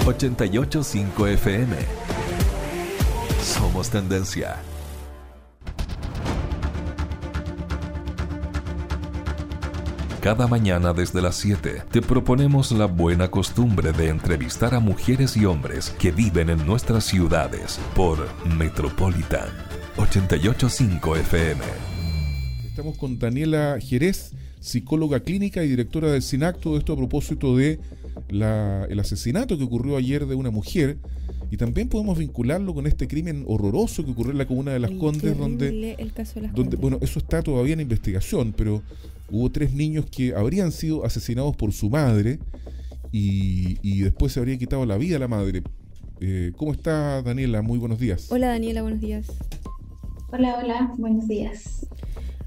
885 0.05 1.27
FM. 1.27 1.75
Somos 3.41 3.89
tendencia. 3.89 4.58
Cada 10.22 10.48
mañana 10.48 10.93
desde 10.93 11.22
las 11.22 11.36
7 11.36 11.84
te 11.91 12.01
proponemos 12.01 12.72
la 12.72 12.86
buena 12.86 13.29
costumbre 13.29 13.91
de 13.91 14.08
entrevistar 14.10 14.74
a 14.74 14.79
mujeres 14.79 15.36
y 15.36 15.46
hombres 15.46 15.89
que 16.00 16.12
viven 16.12 16.50
en 16.50 16.65
nuestras 16.65 17.03
ciudades 17.03 17.79
por 17.96 18.29
Metropolitan 18.46 19.50
885 19.98 21.15
FM. 21.17 21.62
Estamos 22.65 22.98
con 22.98 23.20
Daniela 23.20 23.77
Jerez, 23.79 24.34
psicóloga 24.63 25.20
clínica 25.20 25.62
y 25.62 25.67
directora 25.67 26.10
del 26.10 26.22
SINAC, 26.22 26.58
todo 26.58 26.77
esto 26.77 26.93
a 26.93 26.96
propósito 26.96 27.58
de 27.58 27.79
el 28.29 29.00
asesinato 29.00 29.58
que 29.58 29.63
ocurrió 29.65 29.98
ayer 29.98 30.25
de 30.25 30.36
una 30.36 30.51
mujer 30.51 30.98
y 31.51 31.58
también 31.58 31.89
podemos 31.89 32.17
vincularlo 32.17 32.74
con 32.74 32.88
este 32.88 33.08
crimen 33.08 33.43
horroroso 33.46 34.05
que 34.05 34.12
ocurrió 34.12 34.32
en 34.32 34.38
la 34.38 34.48
comuna 34.48 34.72
de 34.72 34.79
Las 34.79 34.91
Condes, 34.91 35.38
donde, 35.38 35.98
donde 36.55 36.77
bueno, 36.77 36.98
eso 37.01 37.20
está 37.20 37.43
todavía 37.43 37.74
en 37.74 37.82
investigación, 37.82 38.53
pero 38.58 38.82
hubo 39.29 39.51
tres 39.51 39.74
niños 39.74 40.05
que 40.10 40.34
habrían 40.34 40.72
sido 40.72 41.05
asesinados 41.05 41.58
por 41.58 41.74
su 41.74 41.89
madre 41.89 42.39
y, 43.12 44.01
después 44.01 44.32
se 44.32 44.39
habría 44.39 44.58
quitado 44.58 44.86
la 44.86 44.98
vida 44.98 45.17
a 45.17 45.20
la 45.20 45.27
madre. 45.27 45.62
Eh, 46.22 46.53
¿Cómo 46.55 46.72
está 46.72 47.22
Daniela? 47.22 47.62
Muy 47.62 47.79
buenos 47.79 48.00
días. 48.00 48.32
Hola 48.32 48.48
Daniela, 48.48 48.82
buenos 48.82 49.01
días. 49.01 49.27
Hola, 50.32 50.58
hola, 50.58 50.93
buenos 50.98 51.27
días. 51.27 51.86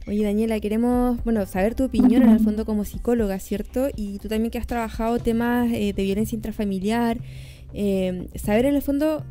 Oye, 0.09 0.23
Daniela, 0.23 0.61
queremos, 0.61 1.23
bueno, 1.25 1.45
saber 1.47 1.75
tu 1.75 1.83
opinión 1.83 2.23
en 2.23 2.29
el 2.29 2.39
fondo 2.39 2.65
como 2.65 2.85
psicóloga, 2.85 3.41
¿cierto? 3.41 3.89
Y 3.97 4.21
tú 4.21 4.29
también 4.29 4.53
que 4.53 4.59
has 4.59 4.67
trabajado 4.69 5.19
temas 5.19 5.69
eh, 5.73 5.93
de 5.93 6.03
violencia 6.05 6.37
intrafamiliar, 6.37 7.19
eh, 7.75 8.29
saber 8.37 8.67
en 8.67 8.77
el 8.77 8.83
fondo 8.83 9.25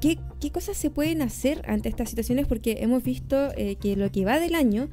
qué, 0.00 0.16
cosas 0.50 0.78
se 0.78 0.88
pueden 0.88 1.20
hacer 1.20 1.60
ante 1.68 1.90
estas 1.90 2.08
situaciones, 2.08 2.46
porque 2.46 2.78
hemos 2.80 3.02
visto 3.02 3.50
eh, 3.58 3.76
que 3.76 3.94
lo 3.94 4.10
que 4.10 4.24
va 4.24 4.40
del 4.40 4.54
año 4.54 4.88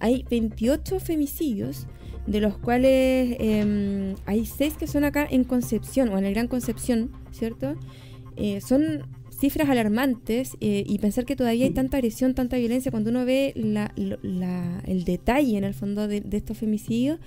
hay 0.00 0.24
28 0.28 0.98
femicidios, 0.98 1.86
de 2.26 2.40
los 2.40 2.58
cuales 2.58 3.36
em, 3.38 4.16
hay 4.26 4.46
6 4.46 4.74
que 4.74 4.88
son 4.88 5.04
acá 5.04 5.28
en 5.30 5.44
Concepción, 5.44 6.08
o 6.08 6.18
en 6.18 6.24
el 6.24 6.34
Gran 6.34 6.48
Concepción, 6.48 7.12
¿cierto? 7.30 7.76
son 8.60 9.02
cifras 9.40 9.70
alarmantes 9.70 10.56
eh, 10.60 10.84
y 10.86 10.98
pensar 10.98 11.24
que 11.24 11.34
todavía 11.34 11.64
hay 11.64 11.70
tanta 11.70 11.96
agresión, 11.96 12.34
tanta 12.34 12.58
violencia, 12.58 12.90
cuando 12.90 13.10
uno 13.10 13.24
ve 13.24 13.54
el 13.56 15.04
detalle 15.04 15.56
en 15.56 15.64
el 15.64 15.72
fondo 15.72 16.06
de, 16.06 16.22
estos 16.30 16.58
femicidios, 16.58 17.18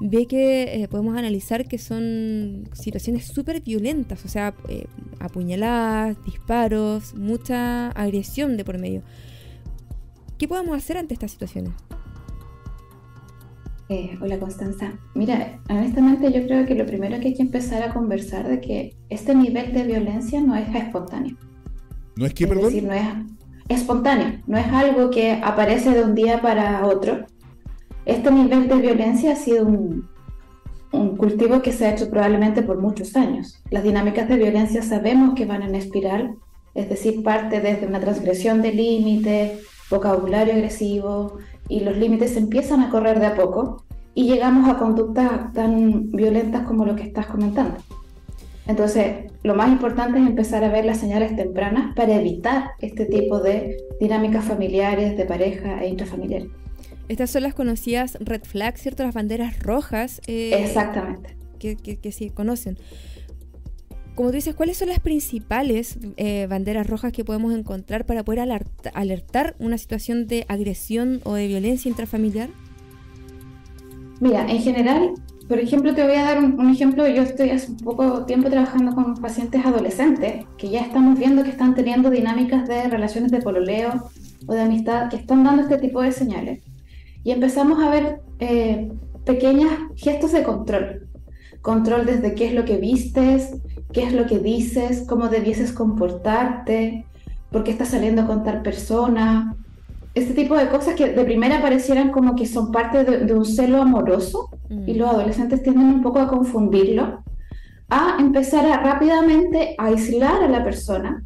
ve 0.00 0.26
que 0.26 0.82
eh, 0.82 0.88
podemos 0.88 1.16
analizar 1.16 1.68
que 1.68 1.76
son 1.76 2.68
situaciones 2.72 3.26
súper 3.26 3.60
violentas, 3.60 4.24
o 4.24 4.28
sea, 4.28 4.54
eh, 4.68 4.86
apuñaladas, 5.20 6.16
disparos, 6.24 7.14
mucha 7.14 7.90
agresión 7.90 8.56
de 8.56 8.64
por 8.64 8.78
medio. 8.78 9.02
¿Qué 10.38 10.48
podemos 10.48 10.74
hacer 10.76 10.96
ante 10.96 11.12
estas 11.14 11.32
situaciones? 11.32 11.74
Eh, 13.90 14.18
hola 14.20 14.38
Constanza. 14.38 14.98
Mira, 15.14 15.60
honestamente 15.68 16.30
yo 16.32 16.46
creo 16.46 16.66
que 16.66 16.74
lo 16.74 16.86
primero 16.86 17.18
que 17.20 17.28
hay 17.28 17.34
que 17.34 17.42
empezar 17.42 17.82
a 17.82 17.92
conversar 17.92 18.46
de 18.46 18.60
que 18.60 18.96
este 19.08 19.34
nivel 19.34 19.72
de 19.72 19.84
violencia 19.84 20.40
no 20.40 20.54
es 20.54 20.74
espontáneo. 20.74 21.36
¿No 22.18 22.26
es 22.26 22.34
que, 22.34 22.44
es 22.44 22.50
perdón? 22.50 22.64
Decir, 22.64 22.82
no 22.82 22.94
es 22.94 23.06
espontáneo, 23.68 24.40
no 24.48 24.58
es 24.58 24.66
algo 24.66 25.08
que 25.08 25.40
aparece 25.40 25.90
de 25.92 26.02
un 26.02 26.16
día 26.16 26.42
para 26.42 26.84
otro. 26.84 27.26
Este 28.06 28.32
nivel 28.32 28.66
de 28.66 28.74
violencia 28.74 29.34
ha 29.34 29.36
sido 29.36 29.64
un, 29.64 30.08
un 30.90 31.16
cultivo 31.16 31.62
que 31.62 31.72
se 31.72 31.86
ha 31.86 31.92
hecho 31.92 32.10
probablemente 32.10 32.62
por 32.62 32.80
muchos 32.80 33.14
años. 33.14 33.62
Las 33.70 33.84
dinámicas 33.84 34.28
de 34.28 34.36
violencia 34.36 34.82
sabemos 34.82 35.36
que 35.36 35.46
van 35.46 35.62
en 35.62 35.76
espiral, 35.76 36.34
es 36.74 36.88
decir, 36.88 37.22
parte 37.22 37.60
desde 37.60 37.86
una 37.86 38.00
transgresión 38.00 38.62
de 38.62 38.72
límites, 38.72 39.64
vocabulario 39.88 40.54
agresivo, 40.54 41.38
y 41.68 41.80
los 41.80 41.96
límites 41.96 42.36
empiezan 42.36 42.80
a 42.80 42.90
correr 42.90 43.20
de 43.20 43.26
a 43.26 43.36
poco 43.36 43.84
y 44.14 44.24
llegamos 44.24 44.68
a 44.68 44.76
conductas 44.76 45.52
tan 45.52 46.10
violentas 46.10 46.66
como 46.66 46.84
lo 46.84 46.96
que 46.96 47.04
estás 47.04 47.26
comentando. 47.26 47.76
Entonces, 48.68 49.32
lo 49.42 49.54
más 49.54 49.72
importante 49.72 50.18
es 50.18 50.26
empezar 50.26 50.62
a 50.62 50.68
ver 50.68 50.84
las 50.84 50.98
señales 50.98 51.34
tempranas 51.34 51.94
para 51.96 52.14
evitar 52.14 52.72
este 52.80 53.06
tipo 53.06 53.40
de 53.40 53.78
dinámicas 53.98 54.44
familiares, 54.44 55.16
de 55.16 55.24
pareja 55.24 55.82
e 55.82 55.88
intrafamiliares. 55.88 56.48
Estas 57.08 57.30
son 57.30 57.44
las 57.44 57.54
conocidas 57.54 58.18
red 58.20 58.42
flags, 58.44 58.82
¿cierto? 58.82 59.02
Las 59.02 59.14
banderas 59.14 59.58
rojas. 59.60 60.20
Eh, 60.26 60.52
Exactamente. 60.62 61.34
Que, 61.58 61.76
que, 61.76 61.96
que 61.96 62.12
sí 62.12 62.28
conocen. 62.28 62.78
Como 64.14 64.28
tú 64.28 64.34
dices, 64.34 64.54
¿cuáles 64.54 64.76
son 64.76 64.88
las 64.88 64.98
principales 65.00 65.96
eh, 66.16 66.46
banderas 66.50 66.86
rojas 66.86 67.12
que 67.12 67.24
podemos 67.24 67.54
encontrar 67.54 68.04
para 68.04 68.22
poder 68.22 68.40
alerta, 68.40 68.90
alertar 68.90 69.56
una 69.60 69.78
situación 69.78 70.26
de 70.26 70.44
agresión 70.48 71.20
o 71.24 71.34
de 71.34 71.46
violencia 71.46 71.88
intrafamiliar? 71.88 72.50
Mira, 74.20 74.44
en 74.50 74.60
general, 74.60 75.14
por 75.48 75.58
ejemplo, 75.58 75.94
te 75.94 76.04
voy 76.04 76.14
a 76.14 76.24
dar 76.24 76.44
un, 76.44 76.70
ejemplo. 76.70 77.08
Yo 77.08 77.22
estoy 77.22 77.50
hace 77.50 77.72
poco 77.82 78.26
tiempo 78.26 78.50
trabajando 78.50 78.94
con 78.94 79.14
pacientes 79.14 79.64
adolescentes 79.64 80.44
que 80.58 80.68
ya 80.68 80.80
estamos 80.82 81.18
viendo 81.18 81.42
que 81.42 81.50
están 81.50 81.74
teniendo 81.74 82.10
dinámicas 82.10 82.68
de 82.68 82.86
relaciones 82.88 83.30
de 83.30 83.40
pololeo 83.40 84.10
o 84.46 84.52
de 84.52 84.60
amistad 84.60 85.08
que 85.08 85.16
están 85.16 85.44
dando 85.44 85.62
este 85.62 85.78
tipo 85.78 86.02
de 86.02 86.12
señales. 86.12 86.62
Y 87.24 87.30
empezamos 87.30 87.82
a 87.82 87.88
ver 87.88 88.20
eh, 88.40 88.92
pequeños 89.24 89.72
gestos 89.96 90.32
de 90.32 90.42
control. 90.42 91.08
Control 91.62 92.04
desde 92.04 92.34
qué 92.34 92.48
es 92.48 92.52
lo 92.52 92.66
que 92.66 92.76
vistes, 92.76 93.56
qué 93.92 94.02
es 94.02 94.12
lo 94.12 94.26
que 94.26 94.38
dices, 94.38 95.04
cómo 95.08 95.28
debieses 95.28 95.72
comportarte, 95.72 97.06
por 97.50 97.64
qué 97.64 97.70
estás 97.70 97.88
saliendo 97.88 98.26
con 98.26 98.44
tal 98.44 98.60
persona. 98.60 99.56
Este 100.14 100.34
tipo 100.34 100.56
de 100.56 100.68
cosas 100.68 100.94
que 100.94 101.08
de 101.10 101.24
primera 101.24 101.62
parecieran 101.62 102.10
como 102.10 102.34
que 102.34 102.46
son 102.46 102.72
parte 102.72 103.04
de, 103.04 103.18
de 103.24 103.34
un 103.34 103.44
celo 103.44 103.82
amoroso 103.82 104.50
mm. 104.68 104.88
y 104.88 104.94
los 104.94 105.08
adolescentes 105.08 105.62
tienden 105.62 105.86
un 105.86 106.02
poco 106.02 106.18
a 106.18 106.28
confundirlo, 106.28 107.22
a 107.90 108.16
empezar 108.18 108.66
a 108.66 108.82
rápidamente 108.82 109.74
a 109.78 109.86
aislar 109.86 110.42
a 110.42 110.48
la 110.48 110.64
persona 110.64 111.22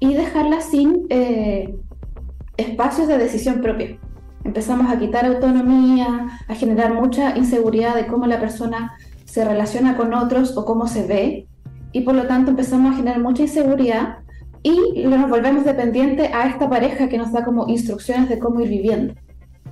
y 0.00 0.14
dejarla 0.14 0.60
sin 0.60 1.06
eh, 1.10 1.76
espacios 2.56 3.06
de 3.08 3.18
decisión 3.18 3.60
propia. 3.60 3.98
Empezamos 4.44 4.90
a 4.90 4.98
quitar 4.98 5.24
autonomía, 5.26 6.40
a 6.48 6.54
generar 6.54 6.92
mucha 6.92 7.36
inseguridad 7.36 7.94
de 7.94 8.06
cómo 8.06 8.26
la 8.26 8.40
persona 8.40 8.96
se 9.24 9.44
relaciona 9.44 9.96
con 9.96 10.12
otros 10.12 10.56
o 10.56 10.64
cómo 10.64 10.88
se 10.88 11.06
ve, 11.06 11.46
y 11.92 12.00
por 12.00 12.14
lo 12.14 12.26
tanto 12.26 12.50
empezamos 12.50 12.92
a 12.92 12.96
generar 12.96 13.20
mucha 13.20 13.42
inseguridad 13.42 14.18
y 14.62 15.04
nos 15.04 15.28
volvemos 15.28 15.64
dependientes 15.64 16.30
a 16.32 16.48
esta 16.48 16.68
pareja 16.68 17.08
que 17.08 17.18
nos 17.18 17.32
da 17.32 17.44
como 17.44 17.68
instrucciones 17.68 18.28
de 18.28 18.38
cómo 18.38 18.60
ir 18.60 18.68
viviendo. 18.68 19.14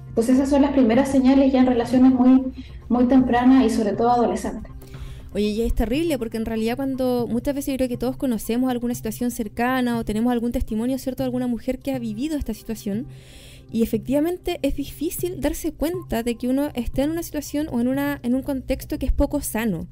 Entonces 0.08 0.36
esas 0.36 0.50
son 0.50 0.62
las 0.62 0.72
primeras 0.72 1.08
señales 1.08 1.52
ya 1.52 1.60
en 1.60 1.66
relaciones 1.66 2.12
muy, 2.12 2.52
muy 2.88 3.06
tempranas 3.06 3.64
y 3.64 3.70
sobre 3.70 3.92
todo 3.92 4.10
adolescentes. 4.10 4.70
Oye, 5.32 5.46
y 5.46 5.62
es 5.62 5.74
terrible 5.74 6.18
porque 6.18 6.38
en 6.38 6.44
realidad 6.44 6.74
cuando 6.74 7.28
muchas 7.30 7.54
veces 7.54 7.72
yo 7.72 7.76
creo 7.76 7.88
que 7.88 7.96
todos 7.96 8.16
conocemos 8.16 8.68
alguna 8.68 8.94
situación 8.96 9.30
cercana 9.30 9.98
o 9.98 10.04
tenemos 10.04 10.32
algún 10.32 10.50
testimonio, 10.50 10.98
¿cierto?, 10.98 11.22
de 11.22 11.26
alguna 11.26 11.46
mujer 11.46 11.78
que 11.78 11.92
ha 11.92 12.00
vivido 12.00 12.36
esta 12.36 12.52
situación 12.52 13.06
y 13.70 13.84
efectivamente 13.84 14.58
es 14.62 14.74
difícil 14.74 15.40
darse 15.40 15.72
cuenta 15.72 16.24
de 16.24 16.34
que 16.34 16.48
uno 16.48 16.70
esté 16.74 17.02
en 17.02 17.10
una 17.10 17.22
situación 17.22 17.68
o 17.70 17.80
en, 17.80 17.86
una, 17.86 18.18
en 18.24 18.34
un 18.34 18.42
contexto 18.42 18.98
que 18.98 19.06
es 19.06 19.12
poco 19.12 19.40
sano. 19.40 19.86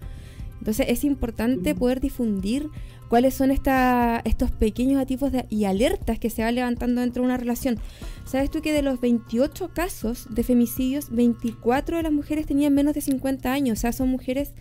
Entonces 0.58 0.86
es 0.88 1.04
importante 1.04 1.76
poder 1.76 2.00
difundir 2.00 2.68
cuáles 3.08 3.34
son 3.34 3.50
esta, 3.50 4.20
estos 4.24 4.50
pequeños 4.50 5.00
atisbos 5.00 5.32
y 5.48 5.64
alertas 5.64 6.18
que 6.18 6.30
se 6.30 6.42
van 6.42 6.54
levantando 6.54 7.00
dentro 7.00 7.22
de 7.22 7.26
una 7.26 7.36
relación. 7.36 7.78
¿Sabes 8.24 8.50
tú 8.50 8.60
que 8.60 8.72
de 8.72 8.82
los 8.82 9.00
28 9.00 9.70
casos 9.72 10.26
de 10.30 10.42
femicidios, 10.42 11.10
24 11.10 11.96
de 11.96 12.02
las 12.02 12.12
mujeres 12.12 12.46
tenían 12.46 12.74
menos 12.74 12.94
de 12.94 13.00
50 13.00 13.52
años? 13.52 13.78
O 13.78 13.80
sea, 13.80 13.92
son 13.92 14.08
mujeres 14.08 14.52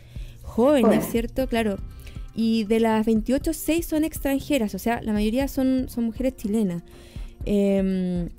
jóvenes, 0.42 1.06
¿cierto? 1.12 1.48
Claro. 1.48 1.78
Y 2.34 2.66
de 2.66 2.80
las 2.80 3.06
28, 3.06 3.52
6 3.54 3.86
son 3.86 4.04
extranjeras, 4.04 4.76
o 4.76 4.80
sea, 4.80 5.02
la 5.02 5.12
mayoría 5.12 5.48
son, 5.48 5.90
son 5.90 6.06
mujeres 6.06 6.36
chilenas. 6.36 6.84
Eh, 7.46 8.30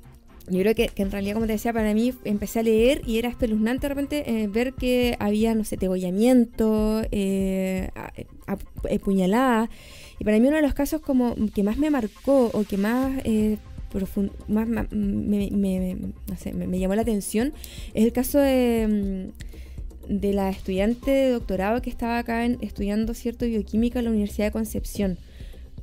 yo 0.49 0.59
creo 0.61 0.75
que, 0.75 0.87
que, 0.89 1.03
en 1.03 1.11
realidad, 1.11 1.35
como 1.35 1.45
te 1.45 1.53
decía, 1.53 1.73
para 1.73 1.93
mí 1.93 2.13
empecé 2.23 2.59
a 2.59 2.63
leer 2.63 3.01
y 3.05 3.17
era 3.17 3.29
espeluznante 3.29 3.87
de 3.87 3.89
repente 3.89 4.23
eh, 4.25 4.47
ver 4.47 4.73
que 4.73 5.15
había, 5.19 5.53
no 5.55 5.63
sé, 5.63 5.77
degollamiento, 5.77 7.01
eh. 7.11 7.89
Y 10.19 10.23
para 10.23 10.39
mí 10.39 10.47
uno 10.47 10.57
de 10.57 10.61
los 10.61 10.73
casos 10.73 11.01
como 11.01 11.35
que 11.53 11.63
más 11.63 11.77
me 11.77 11.89
marcó 11.89 12.49
o 12.53 12.63
que 12.63 12.77
más, 12.77 13.21
eh, 13.23 13.57
más, 14.47 14.67
más 14.67 14.91
me, 14.91 15.49
me, 15.51 16.79
llamó 16.79 16.95
la 16.95 17.01
atención 17.01 17.53
es 17.93 18.05
el 18.05 18.11
caso 18.11 18.39
de, 18.39 19.31
mm, 20.09 20.19
de 20.19 20.33
la 20.33 20.49
estudiante 20.49 21.11
de 21.11 21.31
doctorado 21.31 21.81
que 21.81 21.89
estaba 21.89 22.17
acá 22.17 22.45
en, 22.45 22.57
estudiando 22.61 23.13
cierto 23.13 23.45
bioquímica 23.45 23.99
en 23.99 24.05
la 24.05 24.11
Universidad 24.11 24.47
de 24.47 24.51
Concepción. 24.51 25.17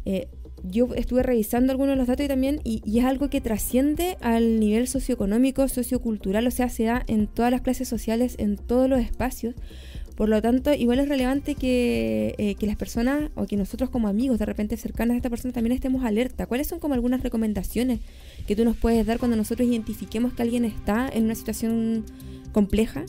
Eh, 0.04 0.28
yo 0.62 0.88
estuve 0.94 1.22
revisando 1.22 1.72
algunos 1.72 1.94
de 1.94 1.96
los 1.96 2.06
datos 2.08 2.24
y 2.24 2.28
también, 2.28 2.60
y, 2.64 2.82
y, 2.84 2.98
es 2.98 3.04
algo 3.04 3.28
que 3.28 3.40
trasciende 3.40 4.16
al 4.20 4.58
nivel 4.60 4.88
socioeconómico, 4.88 5.68
sociocultural, 5.68 6.46
o 6.46 6.50
sea, 6.50 6.68
se 6.68 6.84
da 6.84 7.04
en 7.06 7.26
todas 7.26 7.50
las 7.50 7.60
clases 7.60 7.88
sociales, 7.88 8.34
en 8.38 8.56
todos 8.56 8.88
los 8.88 9.00
espacios. 9.00 9.54
Por 10.16 10.30
lo 10.30 10.40
tanto, 10.40 10.72
igual 10.72 10.98
es 10.98 11.10
relevante 11.10 11.54
que, 11.54 12.34
eh, 12.38 12.56
las 12.66 12.76
personas 12.76 13.30
o 13.34 13.44
que 13.44 13.56
nosotros 13.58 13.90
como 13.90 14.08
amigos 14.08 14.38
de 14.38 14.46
repente 14.46 14.76
cercanos 14.78 15.12
a 15.12 15.16
esta 15.18 15.28
persona 15.28 15.52
también 15.52 15.74
estemos 15.74 16.04
alerta. 16.04 16.46
¿Cuáles 16.46 16.66
son 16.66 16.80
como 16.80 16.94
algunas 16.94 17.22
recomendaciones 17.22 18.00
que 18.46 18.56
tú 18.56 18.64
nos 18.64 18.76
puedes 18.78 19.04
dar 19.06 19.18
cuando 19.18 19.36
nosotros 19.36 19.68
identifiquemos 19.68 20.32
que 20.32 20.40
alguien 20.40 20.64
está 20.64 21.06
en 21.12 21.24
una 21.24 21.34
situación 21.34 22.04
compleja? 22.52 23.04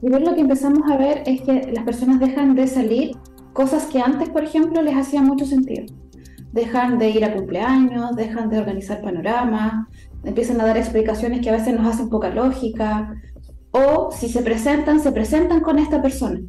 Primero 0.00 0.24
lo 0.24 0.34
que 0.36 0.42
empezamos 0.42 0.88
a 0.88 0.96
ver 0.96 1.24
es 1.26 1.40
que 1.42 1.72
las 1.72 1.82
personas 1.82 2.20
dejan 2.20 2.54
de 2.54 2.68
salir 2.68 3.16
cosas 3.54 3.86
que 3.86 4.00
antes, 4.00 4.28
por 4.28 4.44
ejemplo, 4.44 4.82
les 4.82 4.96
hacían 4.96 5.24
mucho 5.24 5.46
sentido. 5.46 5.86
Dejan 6.52 6.98
de 6.98 7.08
ir 7.08 7.24
a 7.24 7.32
cumpleaños, 7.32 8.14
dejan 8.14 8.50
de 8.50 8.58
organizar 8.58 9.00
panoramas, 9.00 9.86
empiezan 10.24 10.60
a 10.60 10.66
dar 10.66 10.76
explicaciones 10.76 11.40
que 11.40 11.48
a 11.48 11.54
veces 11.54 11.74
nos 11.74 11.86
hacen 11.86 12.10
poca 12.10 12.30
lógica, 12.30 13.14
o 13.70 14.10
si 14.12 14.28
se 14.28 14.42
presentan, 14.42 15.00
se 15.00 15.12
presentan 15.12 15.60
con 15.60 15.78
esta 15.78 16.02
persona. 16.02 16.40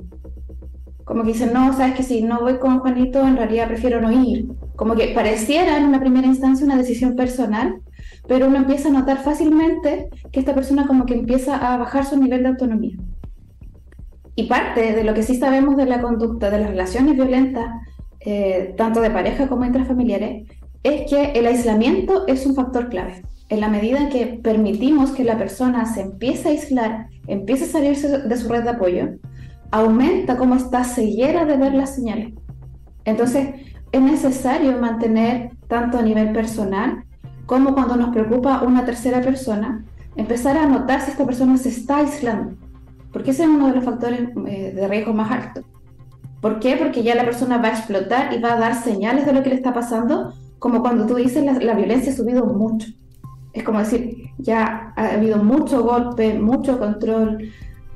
Como 1.05 1.23
que 1.23 1.33
dicen, 1.33 1.53
no, 1.53 1.71
sabes 1.73 1.95
que 1.95 2.03
si 2.03 2.23
no 2.23 2.41
voy 2.41 2.57
con 2.57 2.79
Juanito, 2.79 3.25
en 3.25 3.37
realidad 3.37 3.67
prefiero 3.67 4.01
no 4.01 4.11
ir. 4.11 4.47
Como 4.75 4.95
que 4.95 5.09
pareciera 5.09 5.77
en 5.77 5.85
una 5.85 5.99
primera 5.99 6.27
instancia 6.27 6.65
una 6.65 6.77
decisión 6.77 7.15
personal, 7.15 7.81
pero 8.27 8.47
uno 8.47 8.57
empieza 8.57 8.89
a 8.89 8.91
notar 8.91 9.19
fácilmente 9.23 10.09
que 10.31 10.39
esta 10.39 10.55
persona 10.55 10.87
como 10.87 11.05
que 11.05 11.13
empieza 11.13 11.55
a 11.55 11.77
bajar 11.77 12.05
su 12.05 12.17
nivel 12.17 12.41
de 12.41 12.49
autonomía. 12.49 12.97
Y 14.35 14.43
parte 14.43 14.93
de 14.93 15.03
lo 15.03 15.13
que 15.13 15.23
sí 15.23 15.37
sabemos 15.37 15.77
de 15.77 15.85
la 15.85 16.01
conducta 16.01 16.49
de 16.49 16.59
las 16.59 16.69
relaciones 16.69 17.15
violentas, 17.15 17.65
eh, 18.19 18.73
tanto 18.77 18.99
de 18.99 19.09
pareja 19.09 19.47
como 19.47 19.65
intrafamiliares, 19.65 20.47
es 20.83 21.09
que 21.09 21.31
el 21.31 21.45
aislamiento 21.45 22.27
es 22.27 22.45
un 22.45 22.53
factor 22.53 22.89
clave. 22.89 23.23
En 23.47 23.61
la 23.61 23.69
medida 23.69 23.99
en 23.99 24.09
que 24.09 24.39
permitimos 24.43 25.11
que 25.11 25.23
la 25.23 25.37
persona 25.37 25.85
se 25.85 26.01
empiece 26.01 26.49
a 26.49 26.51
aislar, 26.51 27.07
empiece 27.27 27.63
a 27.63 27.67
salirse 27.67 28.19
de 28.19 28.37
su 28.37 28.49
red 28.49 28.63
de 28.63 28.71
apoyo, 28.71 29.09
aumenta 29.71 30.37
como 30.37 30.55
esta 30.55 30.83
ceguera 30.83 31.45
de 31.45 31.57
ver 31.57 31.73
las 31.73 31.95
señales. 31.95 32.33
Entonces, 33.05 33.49
es 33.91 34.01
necesario 34.01 34.77
mantener, 34.79 35.51
tanto 35.67 35.97
a 35.97 36.01
nivel 36.01 36.33
personal 36.33 37.03
como 37.45 37.73
cuando 37.73 37.95
nos 37.95 38.09
preocupa 38.09 38.63
una 38.63 38.85
tercera 38.85 39.21
persona, 39.21 39.85
empezar 40.15 40.57
a 40.57 40.65
notar 40.65 41.01
si 41.01 41.11
esta 41.11 41.25
persona 41.25 41.57
se 41.57 41.69
está 41.69 41.97
aislando 41.97 42.64
porque 43.15 43.31
ese 43.31 43.43
es 43.43 43.49
uno 43.49 43.67
de 43.67 43.75
los 43.75 43.85
factores 43.85 44.27
eh, 44.45 44.73
de 44.75 44.87
riesgo 44.89 45.13
más 45.13 45.31
altos. 45.31 45.63
¿Por 46.41 46.59
qué? 46.59 46.75
Porque 46.75 47.01
ya 47.01 47.15
la 47.15 47.23
persona 47.23 47.59
va 47.59 47.69
a 47.69 47.71
explotar 47.71 48.33
y 48.33 48.41
va 48.41 48.55
a 48.55 48.59
dar 48.59 48.75
señales 48.75 49.25
de 49.25 49.31
lo 49.31 49.41
que 49.41 49.51
le 49.51 49.55
está 49.55 49.73
pasando, 49.73 50.33
como 50.59 50.81
cuando 50.81 51.05
tú 51.05 51.15
dices 51.15 51.41
la, 51.45 51.53
la 51.53 51.75
violencia 51.75 52.11
ha 52.11 52.15
subido 52.17 52.45
mucho. 52.45 52.89
Es 53.53 53.63
como 53.63 53.79
decir, 53.79 54.31
ya 54.37 54.91
ha 54.97 55.13
habido 55.13 55.41
mucho 55.41 55.81
golpe, 55.81 56.37
mucho 56.37 56.77
control, 56.77 57.53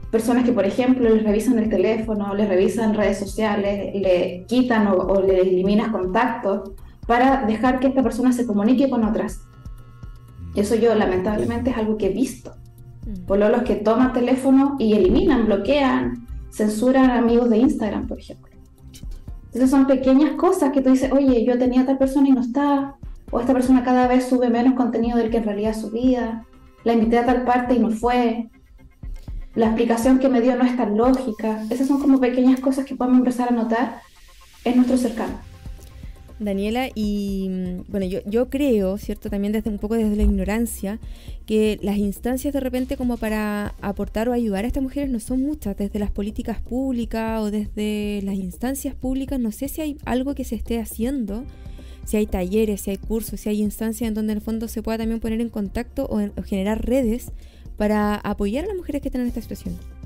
personas 0.10 0.46
que, 0.46 0.54
por 0.54 0.66
ejemplo, 0.66 1.10
les 1.10 1.22
revisan 1.22 1.60
el 1.60 1.68
teléfono, 1.68 2.34
les 2.34 2.48
revisan 2.48 2.94
redes 2.94 3.20
sociales, 3.20 3.94
le 3.94 4.46
quitan 4.48 4.88
o, 4.88 4.94
o 4.94 5.22
le 5.22 5.42
eliminan 5.42 5.92
contactos 5.92 6.72
para 7.06 7.44
dejar 7.46 7.82
que 7.82 7.88
esta 7.88 8.04
persona 8.04 8.32
se 8.32 8.48
comunique 8.48 8.90
con 8.90 9.04
otras. 9.04 9.42
Eso 10.56 10.76
yo 10.76 10.96
lamentablemente 10.96 11.72
es 11.72 11.78
algo 11.78 11.98
que 11.98 12.06
he 12.06 12.14
visto. 12.14 12.54
Mm. 13.10 13.26
Pololos 13.26 13.64
que 13.64 13.76
toman 13.76 14.14
teléfono 14.14 14.76
y 14.78 14.94
eliminan, 14.94 15.46
bloquean, 15.46 16.28
censuran 16.52 17.10
amigos 17.12 17.50
de 17.50 17.58
Instagram, 17.58 18.08
por 18.08 18.20
ejemplo. 18.20 18.50
Entonces 19.46 19.72
son 19.72 19.88
pequeñas 19.88 20.36
cosas 20.36 20.72
que 20.72 20.82
tú 20.82 20.92
dices, 20.92 21.12
oye, 21.12 21.44
yo 21.44 21.58
tenía 21.58 21.82
a 21.82 21.86
tal 21.86 21.98
persona 21.98 22.28
y 22.28 22.32
no 22.32 22.42
está, 22.42 22.96
o 23.32 23.40
esta 23.40 23.54
persona 23.54 23.84
cada 23.84 24.08
vez 24.08 24.28
sube 24.28 24.50
menos 24.50 24.76
contenido 24.76 25.18
del 25.18 25.32
que 25.32 25.38
en 25.38 25.44
realidad 25.44 25.74
subía, 25.74 26.46
la 26.84 26.94
invité 26.94 27.18
a 27.18 27.26
tal 27.26 27.44
parte 27.46 27.74
y 27.74 27.80
no 27.80 27.90
fue, 27.90 28.50
la 29.56 29.68
explicación 29.68 30.20
que 30.20 30.30
me 30.30 30.42
dio 30.42 30.56
no 30.56 30.64
es 30.64 30.78
tan 30.78 30.96
lógica. 30.96 31.64
Esas 31.70 31.88
son 31.88 32.00
como 32.00 32.20
pequeñas 32.20 32.60
cosas 32.60 32.86
que 32.86 32.96
podemos 32.96 33.20
empezar 33.20 33.50
a 33.50 33.52
notar 33.52 34.02
en 34.64 34.76
nuestro 34.76 34.98
cercano. 34.98 35.49
Daniela, 36.40 36.90
y 36.96 37.48
mm, 37.50 37.92
bueno, 37.92 38.06
yo, 38.06 38.20
yo 38.26 38.50
creo, 38.50 38.98
¿cierto? 38.98 39.30
También 39.30 39.54
desde 39.54 39.70
un 39.70 39.78
poco 39.78 39.96
desde 39.96 40.16
la 40.16 40.24
ignorancia, 40.24 41.00
que 41.46 41.80
las 41.82 41.98
instancias 41.98 42.54
de 42.54 42.60
repente 42.60 42.98
como 42.98 43.18
para 43.18 43.74
aportar 43.82 44.30
o 44.30 44.34
ayudar 44.34 44.64
a 44.64 44.68
estas 44.68 44.84
mujeres 44.84 45.10
no 45.10 45.20
son 45.20 45.42
muchas, 45.42 45.78
desde 45.78 46.00
las 46.00 46.12
políticas 46.12 46.62
públicas 46.62 47.42
o 47.42 47.52
desde 47.52 48.22
las 48.24 48.36
instancias 48.36 48.96
públicas, 48.96 49.40
no 49.40 49.52
sé 49.52 49.68
si 49.68 49.82
hay 49.82 49.98
algo 50.06 50.36
que 50.36 50.44
se 50.44 50.56
esté 50.56 50.80
haciendo, 50.80 51.44
si 52.06 52.18
hay 52.18 52.26
talleres, 52.26 52.82
si 52.82 52.92
hay 52.92 52.98
cursos, 52.98 53.42
si 53.42 53.50
hay 53.50 53.62
instancias 53.62 54.08
en 54.08 54.14
donde 54.14 54.34
en 54.34 54.38
el 54.38 54.44
fondo 54.44 54.68
se 54.68 54.82
pueda 54.82 54.98
también 54.98 55.20
poner 55.20 55.42
en 55.42 55.50
contacto 55.50 56.06
o, 56.06 56.22
o 56.22 56.44
generar 56.44 56.86
redes 56.86 57.32
para 57.78 58.16
apoyar 58.16 58.66
a 58.66 58.68
las 58.68 58.78
mujeres 58.78 59.02
que 59.02 59.10
están 59.10 59.22
en 59.22 59.28
esta 59.28 59.42
situación. 59.42 59.99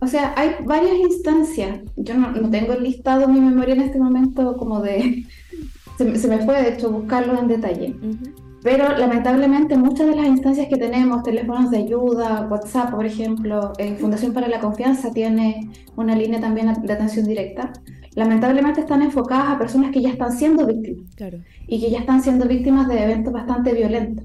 O 0.00 0.06
sea, 0.06 0.34
hay 0.36 0.56
varias 0.64 0.96
instancias. 0.96 1.80
Yo 1.96 2.14
no, 2.14 2.50
tengo 2.50 2.72
el 2.72 2.84
listado 2.84 3.24
en 3.24 3.32
mi 3.34 3.40
memoria 3.40 3.74
en 3.74 3.82
este 3.82 3.98
momento 3.98 4.56
como 4.56 4.80
de... 4.80 5.24
Se, 5.98 6.04
me 6.04 6.38
fue, 6.38 6.62
de 6.62 6.74
hecho, 6.74 6.92
buscarlo 6.92 7.36
en 7.36 7.48
detalle. 7.48 7.96
Pero 8.62 8.96
lamentablemente 8.96 9.76
muchas 9.76 10.06
de 10.06 10.14
las 10.14 10.26
instancias 10.26 10.68
que 10.68 10.76
tenemos, 10.76 11.24
teléfonos 11.24 11.72
de 11.72 11.78
ayuda, 11.78 12.46
WhatsApp, 12.48 12.90
por 12.92 13.04
ejemplo, 13.04 13.72
eh, 13.78 13.96
Fundación 13.96 14.32
para 14.32 14.46
la 14.46 14.60
Confianza 14.60 15.12
tiene 15.12 15.70
una 15.96 16.14
línea 16.14 16.40
también 16.40 16.72
de 16.82 16.92
atención 16.92 17.26
directa, 17.26 17.72
lamentablemente 18.14 18.80
están 18.80 19.02
enfocadas 19.02 19.50
a 19.50 19.58
personas 19.58 19.92
que 19.92 20.02
ya 20.02 20.10
están 20.10 20.32
siendo 20.32 20.66
víctimas 20.66 21.14
claro. 21.14 21.38
y 21.68 21.80
que 21.80 21.90
ya 21.90 22.00
están 22.00 22.20
siendo 22.22 22.46
víctimas 22.48 22.88
de 22.88 23.02
eventos 23.02 23.32
bastante 23.32 23.72
violentos. 23.72 24.24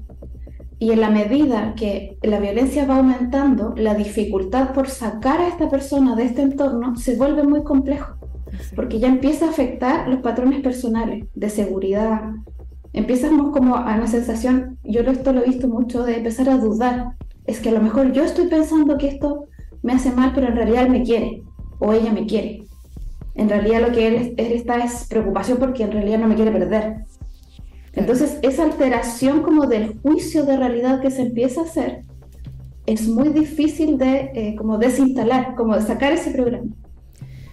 Y 0.84 0.92
en 0.92 1.00
la 1.00 1.08
medida 1.08 1.72
que 1.74 2.18
la 2.22 2.38
violencia 2.38 2.84
va 2.84 2.98
aumentando, 2.98 3.72
la 3.74 3.94
dificultad 3.94 4.74
por 4.74 4.90
sacar 4.90 5.40
a 5.40 5.48
esta 5.48 5.70
persona 5.70 6.14
de 6.14 6.24
este 6.24 6.42
entorno 6.42 6.94
se 6.96 7.16
vuelve 7.16 7.42
muy 7.42 7.64
complejo, 7.64 8.16
porque 8.76 8.98
ya 8.98 9.08
empieza 9.08 9.46
a 9.46 9.48
afectar 9.48 10.06
los 10.08 10.20
patrones 10.20 10.60
personales 10.60 11.24
de 11.34 11.48
seguridad. 11.48 12.32
Empezamos 12.92 13.50
como 13.50 13.76
a 13.76 13.94
una 13.94 14.06
sensación, 14.06 14.76
yo 14.84 15.00
esto 15.00 15.32
lo 15.32 15.40
he 15.40 15.48
visto 15.48 15.68
mucho, 15.68 16.02
de 16.02 16.18
empezar 16.18 16.50
a 16.50 16.58
dudar. 16.58 17.12
Es 17.46 17.60
que 17.60 17.70
a 17.70 17.72
lo 17.72 17.80
mejor 17.80 18.12
yo 18.12 18.22
estoy 18.22 18.48
pensando 18.48 18.98
que 18.98 19.08
esto 19.08 19.46
me 19.82 19.94
hace 19.94 20.10
mal, 20.10 20.32
pero 20.34 20.48
en 20.48 20.56
realidad 20.56 20.82
él 20.82 20.90
me 20.90 21.02
quiere 21.02 21.44
o 21.78 21.94
ella 21.94 22.12
me 22.12 22.26
quiere. 22.26 22.62
En 23.34 23.48
realidad 23.48 23.80
lo 23.80 23.90
que 23.90 24.06
él, 24.06 24.34
él 24.36 24.52
está 24.52 24.84
es 24.84 25.06
preocupación 25.08 25.56
porque 25.56 25.84
en 25.84 25.92
realidad 25.92 26.18
no 26.18 26.28
me 26.28 26.34
quiere 26.34 26.52
perder. 26.52 27.06
Entonces, 27.96 28.38
esa 28.42 28.64
alteración 28.64 29.42
como 29.42 29.66
del 29.66 29.98
juicio 30.00 30.44
de 30.44 30.56
realidad 30.56 31.00
que 31.00 31.10
se 31.10 31.22
empieza 31.22 31.60
a 31.60 31.64
hacer 31.64 32.04
es 32.86 33.08
muy 33.08 33.30
difícil 33.30 33.98
de 33.98 34.30
eh, 34.34 34.56
como 34.56 34.78
desinstalar, 34.78 35.54
como 35.54 35.74
de 35.74 35.82
sacar 35.82 36.12
ese 36.12 36.32
programa. 36.32 36.70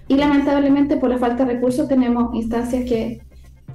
Y 0.08 0.16
lamentablemente 0.16 0.98
por 0.98 1.10
la 1.10 1.18
falta 1.18 1.46
de 1.46 1.54
recursos 1.54 1.88
tenemos 1.88 2.36
instancias 2.36 2.84
que 2.84 3.22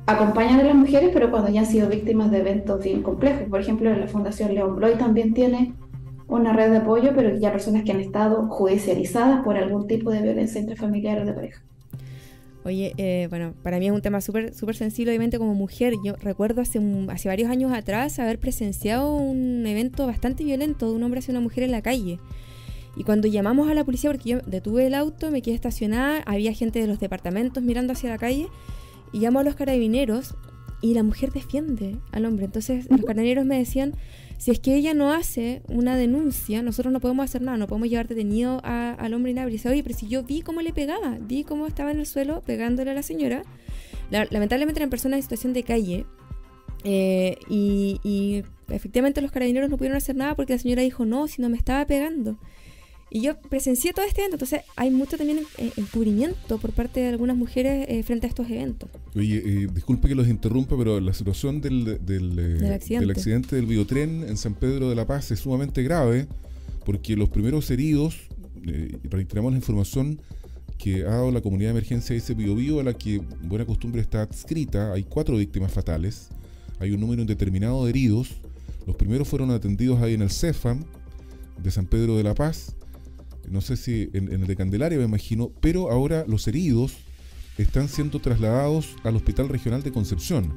acompañan 0.06 0.60
a 0.60 0.64
las 0.64 0.74
mujeres, 0.74 1.10
pero 1.12 1.30
cuando 1.30 1.50
ya 1.50 1.60
han 1.60 1.66
sido 1.66 1.88
víctimas 1.88 2.30
de 2.30 2.38
eventos 2.38 2.82
bien 2.82 3.02
complejos. 3.02 3.48
Por 3.48 3.60
ejemplo, 3.60 3.94
la 3.94 4.06
Fundación 4.06 4.54
León 4.54 4.76
Bloy 4.76 4.96
también 4.96 5.34
tiene 5.34 5.74
una 6.28 6.52
red 6.52 6.70
de 6.70 6.78
apoyo, 6.78 7.12
pero 7.14 7.36
ya 7.38 7.52
personas 7.52 7.84
que 7.84 7.92
han 7.92 8.00
estado 8.00 8.48
judicializadas 8.48 9.42
por 9.44 9.56
algún 9.56 9.86
tipo 9.86 10.10
de 10.10 10.22
violencia 10.22 10.60
intrafamiliar 10.60 11.20
o 11.20 11.24
de 11.24 11.32
pareja. 11.32 11.62
Oye, 12.66 12.94
eh, 12.96 13.28
bueno, 13.30 13.54
para 13.62 13.78
mí 13.78 13.86
es 13.86 13.92
un 13.92 14.02
tema 14.02 14.20
súper 14.20 14.52
súper 14.52 14.74
sensible, 14.74 15.12
obviamente, 15.12 15.38
como 15.38 15.54
mujer. 15.54 15.94
Yo 16.04 16.16
recuerdo 16.16 16.60
hace, 16.62 16.80
hace 17.08 17.28
varios 17.28 17.48
años 17.48 17.72
atrás 17.72 18.18
haber 18.18 18.40
presenciado 18.40 19.14
un 19.14 19.64
evento 19.68 20.04
bastante 20.04 20.42
violento 20.42 20.90
de 20.90 20.96
un 20.96 21.04
hombre 21.04 21.20
hacia 21.20 21.30
una 21.30 21.40
mujer 21.40 21.62
en 21.62 21.70
la 21.70 21.80
calle. 21.80 22.18
Y 22.96 23.04
cuando 23.04 23.28
llamamos 23.28 23.70
a 23.70 23.74
la 23.74 23.84
policía, 23.84 24.10
porque 24.10 24.30
yo 24.30 24.38
detuve 24.40 24.88
el 24.88 24.94
auto, 24.94 25.30
me 25.30 25.42
quedé 25.42 25.54
estacionada, 25.54 26.22
había 26.26 26.52
gente 26.54 26.80
de 26.80 26.88
los 26.88 26.98
departamentos 26.98 27.62
mirando 27.62 27.92
hacia 27.92 28.10
la 28.10 28.18
calle, 28.18 28.48
y 29.12 29.20
llamo 29.20 29.38
a 29.38 29.44
los 29.44 29.54
carabineros 29.54 30.34
y 30.82 30.94
la 30.94 31.04
mujer 31.04 31.30
defiende 31.30 31.98
al 32.10 32.24
hombre. 32.24 32.46
Entonces 32.46 32.90
los 32.90 33.02
carabineros 33.02 33.46
me 33.46 33.58
decían, 33.58 33.94
si 34.38 34.50
es 34.50 34.60
que 34.60 34.74
ella 34.74 34.94
no 34.94 35.12
hace 35.12 35.62
una 35.68 35.96
denuncia, 35.96 36.62
nosotros 36.62 36.92
no 36.92 37.00
podemos 37.00 37.24
hacer 37.24 37.42
nada, 37.42 37.56
no 37.56 37.66
podemos 37.66 37.88
llevar 37.88 38.06
detenido 38.06 38.60
al 38.64 39.14
hombre 39.14 39.32
inhábil. 39.32 39.54
Y 39.54 39.56
dice, 39.56 39.68
oye, 39.68 39.82
pero 39.82 39.96
si 39.96 40.08
yo 40.08 40.22
vi 40.24 40.42
cómo 40.42 40.60
le 40.60 40.72
pegaba, 40.72 41.18
vi 41.20 41.44
cómo 41.44 41.66
estaba 41.66 41.90
en 41.90 42.00
el 42.00 42.06
suelo 42.06 42.42
pegándole 42.42 42.90
a 42.90 42.94
la 42.94 43.02
señora. 43.02 43.42
lamentablemente 44.10 44.78
eran 44.78 44.90
personas 44.90 45.18
en 45.18 45.22
situación 45.22 45.52
de 45.52 45.62
calle. 45.62 46.06
Eh, 46.84 47.36
y, 47.48 48.44
efectivamente 48.68 49.22
los 49.22 49.30
carabineros 49.30 49.70
no 49.70 49.76
pudieron 49.76 49.96
hacer 49.96 50.16
nada 50.16 50.34
porque 50.34 50.52
la 50.52 50.58
señora 50.58 50.82
dijo, 50.82 51.04
no, 51.04 51.28
si 51.28 51.40
no 51.40 51.48
me 51.48 51.56
estaba 51.56 51.84
pegando. 51.86 52.36
Y 53.08 53.20
yo 53.20 53.38
presencié 53.38 53.92
todo 53.92 54.04
este 54.04 54.22
evento, 54.22 54.34
entonces 54.34 54.62
hay 54.74 54.90
mucho 54.90 55.16
también 55.16 55.40
encubrimiento 55.76 56.58
por 56.58 56.72
parte 56.72 57.00
de 57.00 57.08
algunas 57.08 57.36
mujeres 57.36 57.86
eh, 57.88 58.02
frente 58.02 58.26
a 58.26 58.28
estos 58.28 58.50
eventos. 58.50 58.90
Oye, 59.14 59.36
eh, 59.36 59.68
disculpe 59.72 60.08
que 60.08 60.16
los 60.16 60.26
interrumpa, 60.26 60.76
pero 60.76 60.98
la 60.98 61.14
situación 61.14 61.60
del, 61.60 62.04
del, 62.04 62.38
eh, 62.38 62.74
accidente. 62.74 63.54
del 63.56 63.66
biotren 63.66 64.24
en 64.28 64.36
San 64.36 64.54
Pedro 64.54 64.88
de 64.88 64.96
la 64.96 65.06
Paz 65.06 65.30
es 65.30 65.38
sumamente 65.38 65.84
grave, 65.84 66.26
porque 66.84 67.16
los 67.16 67.28
primeros 67.28 67.70
heridos, 67.70 68.16
reiteramos 69.04 69.52
la 69.52 69.58
información 69.58 70.18
que 70.76 71.04
ha 71.04 71.10
dado 71.10 71.30
la 71.30 71.40
comunidad 71.40 71.68
de 71.68 71.78
emergencia 71.78 72.14
de 72.14 72.18
ese 72.18 72.34
Bio, 72.34 72.80
a 72.80 72.82
la 72.82 72.94
que 72.94 73.20
buena 73.42 73.64
costumbre 73.64 74.00
está 74.00 74.22
adscrita, 74.22 74.92
hay 74.92 75.04
cuatro 75.04 75.36
víctimas 75.36 75.72
fatales, 75.72 76.28
hay 76.80 76.90
un 76.90 77.00
número 77.00 77.22
indeterminado 77.22 77.84
de 77.84 77.90
heridos, 77.90 78.30
los 78.86 78.96
primeros 78.96 79.28
fueron 79.28 79.52
atendidos 79.52 80.02
ahí 80.02 80.14
en 80.14 80.22
el 80.22 80.30
CEFAM 80.30 80.84
de 81.62 81.70
San 81.70 81.86
Pedro 81.86 82.16
de 82.16 82.24
la 82.24 82.34
Paz, 82.34 82.74
no 83.50 83.60
sé 83.60 83.76
si 83.76 84.10
en, 84.12 84.32
el 84.32 84.46
de 84.46 84.56
Candelaria 84.56 84.98
me 84.98 85.04
imagino, 85.04 85.50
pero 85.60 85.90
ahora 85.90 86.24
los 86.26 86.46
heridos 86.48 86.92
están 87.58 87.88
siendo 87.88 88.20
trasladados 88.20 88.96
al 89.04 89.16
Hospital 89.16 89.48
Regional 89.48 89.82
de 89.82 89.92
Concepción. 89.92 90.52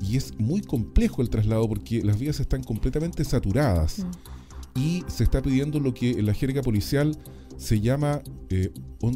Y 0.00 0.16
es 0.16 0.38
muy 0.38 0.60
complejo 0.60 1.22
el 1.22 1.30
traslado 1.30 1.68
porque 1.68 2.02
las 2.02 2.18
vías 2.18 2.38
están 2.38 2.62
completamente 2.62 3.24
saturadas. 3.24 3.98
Mm. 3.98 4.80
Y 4.80 5.04
se 5.08 5.24
está 5.24 5.42
pidiendo 5.42 5.80
lo 5.80 5.92
que 5.92 6.10
en 6.12 6.26
la 6.26 6.34
jerga 6.34 6.62
policial 6.62 7.18
se 7.56 7.80
llama 7.80 8.22
eh, 8.50 8.70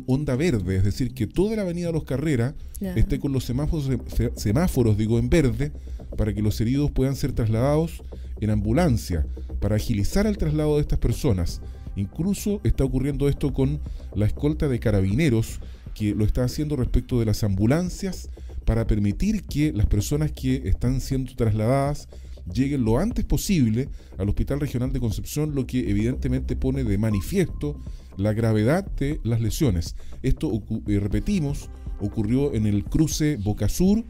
onda 0.06 0.34
verde, 0.34 0.76
es 0.76 0.84
decir, 0.84 1.14
que 1.14 1.28
toda 1.28 1.54
la 1.54 1.62
avenida 1.62 1.92
Los 1.92 2.02
Carreras 2.02 2.54
esté 2.80 3.20
con 3.20 3.32
los 3.32 3.44
semáforos, 3.44 3.88
semáforos, 4.36 4.98
digo, 4.98 5.20
en 5.20 5.30
verde, 5.30 5.72
para 6.16 6.34
que 6.34 6.42
los 6.42 6.60
heridos 6.60 6.90
puedan 6.90 7.14
ser 7.14 7.32
trasladados 7.32 8.02
en 8.40 8.50
ambulancia, 8.50 9.24
para 9.60 9.76
agilizar 9.76 10.26
el 10.26 10.36
traslado 10.36 10.74
de 10.74 10.80
estas 10.80 10.98
personas. 10.98 11.60
Incluso 11.96 12.60
está 12.64 12.84
ocurriendo 12.84 13.28
esto 13.28 13.52
con 13.52 13.80
la 14.14 14.26
escolta 14.26 14.68
de 14.68 14.80
carabineros, 14.80 15.60
que 15.94 16.14
lo 16.14 16.24
está 16.24 16.44
haciendo 16.44 16.76
respecto 16.76 17.18
de 17.18 17.26
las 17.26 17.44
ambulancias 17.44 18.30
para 18.64 18.86
permitir 18.86 19.42
que 19.42 19.72
las 19.72 19.86
personas 19.86 20.32
que 20.32 20.68
están 20.68 21.00
siendo 21.00 21.34
trasladadas 21.34 22.08
lleguen 22.52 22.84
lo 22.84 22.98
antes 22.98 23.24
posible 23.24 23.88
al 24.18 24.28
Hospital 24.28 24.60
Regional 24.60 24.92
de 24.92 25.00
Concepción, 25.00 25.54
lo 25.54 25.66
que 25.66 25.90
evidentemente 25.90 26.56
pone 26.56 26.84
de 26.84 26.98
manifiesto 26.98 27.80
la 28.16 28.32
gravedad 28.32 28.84
de 28.92 29.20
las 29.24 29.40
lesiones. 29.40 29.96
Esto, 30.22 30.62
eh, 30.86 30.98
repetimos, 31.00 31.70
ocurrió 32.00 32.54
en 32.54 32.66
el 32.66 32.84
cruce 32.84 33.36
Boca 33.36 33.68
Sur, 33.68 34.04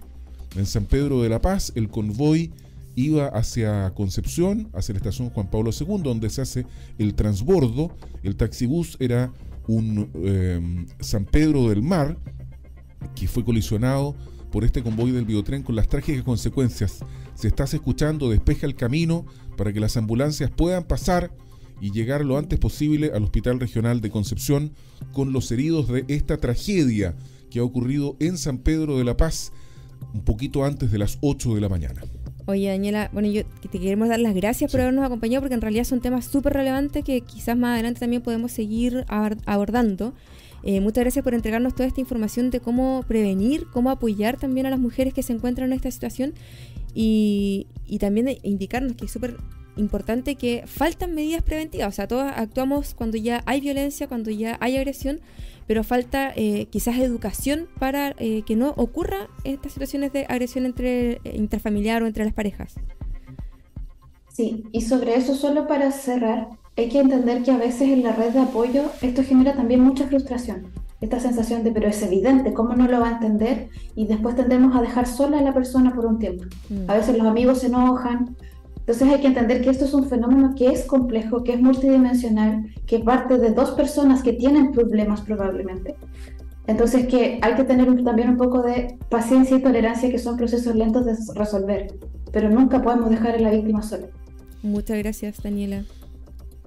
en 0.56 0.66
San 0.66 0.84
Pedro 0.84 1.22
de 1.22 1.28
la 1.28 1.40
Paz, 1.40 1.72
el 1.74 1.88
convoy 1.88 2.52
iba 2.94 3.28
hacia 3.28 3.92
Concepción, 3.94 4.68
hacia 4.72 4.94
la 4.94 4.98
estación 4.98 5.30
Juan 5.30 5.50
Pablo 5.50 5.70
II, 5.78 6.02
donde 6.02 6.30
se 6.30 6.42
hace 6.42 6.66
el 6.98 7.14
transbordo. 7.14 7.94
El 8.22 8.36
taxibús 8.36 8.96
era 9.00 9.32
un 9.66 10.10
em, 10.14 10.86
San 11.00 11.24
Pedro 11.24 11.68
del 11.68 11.82
Mar, 11.82 12.18
que 13.14 13.28
fue 13.28 13.44
colisionado 13.44 14.14
por 14.50 14.64
este 14.64 14.82
convoy 14.82 15.10
del 15.10 15.24
biotren 15.24 15.62
con 15.62 15.74
las 15.74 15.88
trágicas 15.88 16.22
consecuencias. 16.22 17.00
Si 17.34 17.46
estás 17.46 17.72
escuchando, 17.74 18.28
despeja 18.30 18.66
el 18.66 18.74
camino 18.74 19.24
para 19.56 19.72
que 19.72 19.80
las 19.80 19.96
ambulancias 19.96 20.50
puedan 20.50 20.84
pasar 20.84 21.32
y 21.80 21.90
llegar 21.90 22.24
lo 22.24 22.38
antes 22.38 22.58
posible 22.58 23.10
al 23.14 23.24
Hospital 23.24 23.58
Regional 23.58 24.00
de 24.00 24.10
Concepción 24.10 24.72
con 25.12 25.32
los 25.32 25.50
heridos 25.50 25.88
de 25.88 26.04
esta 26.08 26.36
tragedia 26.36 27.16
que 27.50 27.58
ha 27.58 27.64
ocurrido 27.64 28.16
en 28.20 28.38
San 28.38 28.58
Pedro 28.58 28.98
de 28.98 29.04
la 29.04 29.16
Paz 29.16 29.52
un 30.14 30.22
poquito 30.22 30.64
antes 30.64 30.90
de 30.90 30.98
las 30.98 31.18
8 31.22 31.54
de 31.54 31.60
la 31.60 31.68
mañana. 31.68 32.02
Oye, 32.46 32.68
Daniela, 32.68 33.08
bueno, 33.12 33.28
yo 33.28 33.42
te 33.70 33.78
queremos 33.78 34.08
dar 34.08 34.18
las 34.18 34.34
gracias 34.34 34.70
por 34.70 34.80
habernos 34.80 35.04
acompañado 35.04 35.42
porque 35.42 35.54
en 35.54 35.60
realidad 35.60 35.84
son 35.84 36.00
temas 36.00 36.24
súper 36.24 36.54
relevantes 36.54 37.04
que 37.04 37.20
quizás 37.20 37.56
más 37.56 37.74
adelante 37.74 38.00
también 38.00 38.22
podemos 38.22 38.50
seguir 38.50 39.04
abordando. 39.08 40.12
Eh, 40.64 40.80
muchas 40.80 41.04
gracias 41.04 41.24
por 41.24 41.34
entregarnos 41.34 41.74
toda 41.74 41.86
esta 41.86 42.00
información 42.00 42.50
de 42.50 42.60
cómo 42.60 43.04
prevenir, 43.06 43.66
cómo 43.72 43.90
apoyar 43.90 44.38
también 44.38 44.66
a 44.66 44.70
las 44.70 44.80
mujeres 44.80 45.14
que 45.14 45.22
se 45.22 45.32
encuentran 45.32 45.70
en 45.70 45.76
esta 45.76 45.90
situación 45.90 46.34
y, 46.94 47.66
y 47.86 47.98
también 47.98 48.28
indicarnos 48.42 48.96
que 48.96 49.06
es 49.06 49.10
súper 49.10 49.36
importante 49.76 50.36
que 50.36 50.64
faltan 50.66 51.14
medidas 51.14 51.42
preventivas. 51.42 51.88
O 51.88 51.92
sea, 51.92 52.08
todos 52.08 52.30
actuamos 52.34 52.94
cuando 52.94 53.16
ya 53.16 53.42
hay 53.46 53.60
violencia, 53.60 54.08
cuando 54.08 54.30
ya 54.30 54.56
hay 54.60 54.76
agresión, 54.76 55.20
pero 55.66 55.84
falta 55.84 56.32
eh, 56.34 56.66
quizás 56.70 56.98
educación 56.98 57.68
para 57.78 58.14
eh, 58.18 58.42
que 58.42 58.56
no 58.56 58.74
ocurra 58.76 59.28
estas 59.44 59.72
situaciones 59.72 60.12
de 60.12 60.26
agresión 60.28 60.66
entre 60.66 61.12
eh, 61.12 61.20
intrafamiliar 61.34 62.02
o 62.02 62.06
entre 62.06 62.24
las 62.24 62.34
parejas. 62.34 62.74
Sí, 64.32 64.64
y 64.72 64.80
sobre 64.82 65.16
eso 65.16 65.34
solo 65.34 65.66
para 65.66 65.90
cerrar, 65.92 66.48
hay 66.76 66.88
que 66.88 67.00
entender 67.00 67.42
que 67.42 67.50
a 67.50 67.58
veces 67.58 67.82
en 67.82 68.02
la 68.02 68.12
red 68.12 68.32
de 68.32 68.40
apoyo 68.40 68.84
esto 69.02 69.22
genera 69.22 69.54
también 69.54 69.80
mucha 69.80 70.06
frustración. 70.06 70.72
Esta 71.02 71.18
sensación 71.18 71.64
de, 71.64 71.72
pero 71.72 71.88
es 71.88 72.00
evidente, 72.02 72.54
¿cómo 72.54 72.74
no 72.74 72.86
lo 72.86 73.00
va 73.00 73.08
a 73.08 73.12
entender? 73.12 73.68
Y 73.96 74.06
después 74.06 74.36
tendemos 74.36 74.74
a 74.76 74.80
dejar 74.80 75.06
sola 75.06 75.38
a 75.38 75.42
la 75.42 75.52
persona 75.52 75.92
por 75.94 76.06
un 76.06 76.18
tiempo. 76.18 76.44
Mm. 76.70 76.88
A 76.88 76.94
veces 76.94 77.18
los 77.18 77.26
amigos 77.26 77.58
se 77.58 77.66
enojan. 77.66 78.36
Entonces 78.82 79.08
hay 79.08 79.20
que 79.20 79.28
entender 79.28 79.62
que 79.62 79.70
esto 79.70 79.84
es 79.84 79.94
un 79.94 80.08
fenómeno 80.08 80.54
que 80.56 80.66
es 80.66 80.84
complejo, 80.84 81.44
que 81.44 81.52
es 81.52 81.60
multidimensional, 81.60 82.66
que 82.84 82.98
parte 82.98 83.38
de 83.38 83.52
dos 83.52 83.70
personas 83.70 84.24
que 84.24 84.32
tienen 84.32 84.72
problemas 84.72 85.20
probablemente. 85.20 85.94
Entonces 86.66 87.06
que 87.06 87.38
hay 87.42 87.54
que 87.54 87.62
tener 87.62 87.86
también 88.02 88.30
un 88.30 88.36
poco 88.36 88.62
de 88.62 88.98
paciencia 89.08 89.56
y 89.56 89.62
tolerancia, 89.62 90.10
que 90.10 90.18
son 90.18 90.36
procesos 90.36 90.74
lentos 90.74 91.04
de 91.04 91.16
resolver, 91.34 91.94
pero 92.32 92.50
nunca 92.50 92.82
podemos 92.82 93.08
dejar 93.08 93.36
a 93.36 93.38
la 93.38 93.50
víctima 93.50 93.82
sola. 93.82 94.08
Muchas 94.62 94.98
gracias, 94.98 95.40
Daniela. 95.42 95.84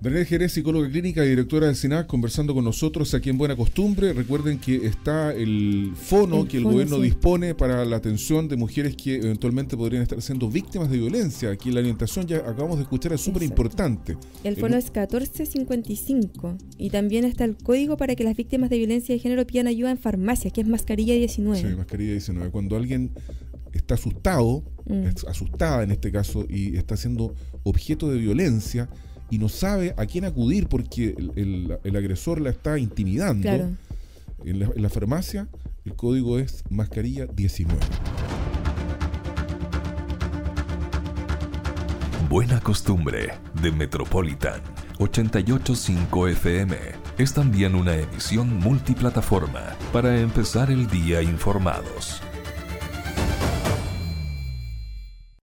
Daniela 0.02 0.26
Jerez, 0.26 0.52
psicóloga 0.52 0.90
clínica 0.90 1.26
y 1.26 1.30
directora 1.30 1.68
del 1.68 1.76
SINAC, 1.78 2.06
conversando 2.06 2.54
con 2.54 2.66
nosotros 2.66 3.14
aquí 3.14 3.30
en 3.30 3.38
Buena 3.38 3.56
Costumbre. 3.56 4.12
Recuerden 4.12 4.60
que 4.60 4.86
está 4.86 5.34
el 5.34 5.94
fono 5.96 6.46
que 6.46 6.58
el 6.58 6.66
gobierno 6.66 7.00
dispone 7.00 7.56
para 7.56 7.86
la 7.86 7.96
atención 7.96 8.50
de 8.50 8.58
mujeres 8.58 8.96
que 8.98 9.16
eventualmente 9.16 9.78
podrían 9.78 10.04
estar 10.04 10.22
siendo 10.22 10.50
víctimas 10.50 10.90
de 10.92 10.98
violencia. 10.98 11.50
Aquí 11.50 11.72
la 11.72 11.80
orientación 11.80 12.28
ya 12.28 12.38
acabamos 12.38 12.76
de 12.78 12.84
escuchar 12.84 13.14
es 13.14 13.22
súper 13.22 13.44
importante. 13.44 14.18
El 14.44 14.58
fono 14.58 14.76
es 14.76 14.86
1455 14.86 16.58
y 16.78 16.90
también 16.90 17.24
está 17.24 17.46
el 17.46 17.56
código 17.56 17.96
para 17.96 18.16
que 18.16 18.26
las 18.26 18.36
víctimas 18.36 18.70
de 18.70 18.78
violencia 18.78 19.16
de 19.16 19.20
género 19.20 19.48
pidan 19.48 19.68
ayuda 19.68 19.92
en 19.92 19.98
farmacias, 19.98 20.52
que 20.52 20.60
es 20.60 20.68
mascarilla 20.68 21.16
19. 21.16 21.70
Sí, 21.70 21.76
mascarilla 21.76 22.12
19. 22.12 22.52
Cuando 22.52 22.76
alguien 22.76 23.12
está 23.72 23.94
asustado, 23.96 24.62
mm. 24.88 25.28
asustada 25.30 25.84
en 25.84 25.92
este 25.92 26.12
caso, 26.12 26.46
y 26.50 26.76
está 26.76 26.98
siendo 26.98 27.34
objeto 27.64 28.10
de 28.10 28.20
violencia 28.20 28.90
y 29.30 29.38
no 29.38 29.50
sabe 29.50 29.94
a 29.98 30.06
quién 30.06 30.26
acudir 30.26 30.68
porque 30.68 31.16
el, 31.36 31.96
agresor 31.96 32.42
la 32.42 32.50
está 32.50 32.78
intimidando, 32.78 33.50
en, 34.44 34.60
la, 34.60 34.90
farmacia 34.90 35.48
el 35.86 35.96
código 35.96 36.40
es 36.40 36.64
mascarilla 36.70 37.26
19. 37.26 37.80
Buena 42.30 42.60
costumbre 42.60 43.34
de 43.62 43.72
Metropolitan 43.72 44.62
885 44.98 46.28
FM 46.30 46.76
es 47.18 47.34
también 47.34 47.76
una 47.76 47.96
emisión 47.96 48.58
multiplataforma 48.60 49.76
para 49.94 50.20
empezar 50.20 50.72
el 50.72 50.88
día 50.88 51.22
informados. 51.22 52.22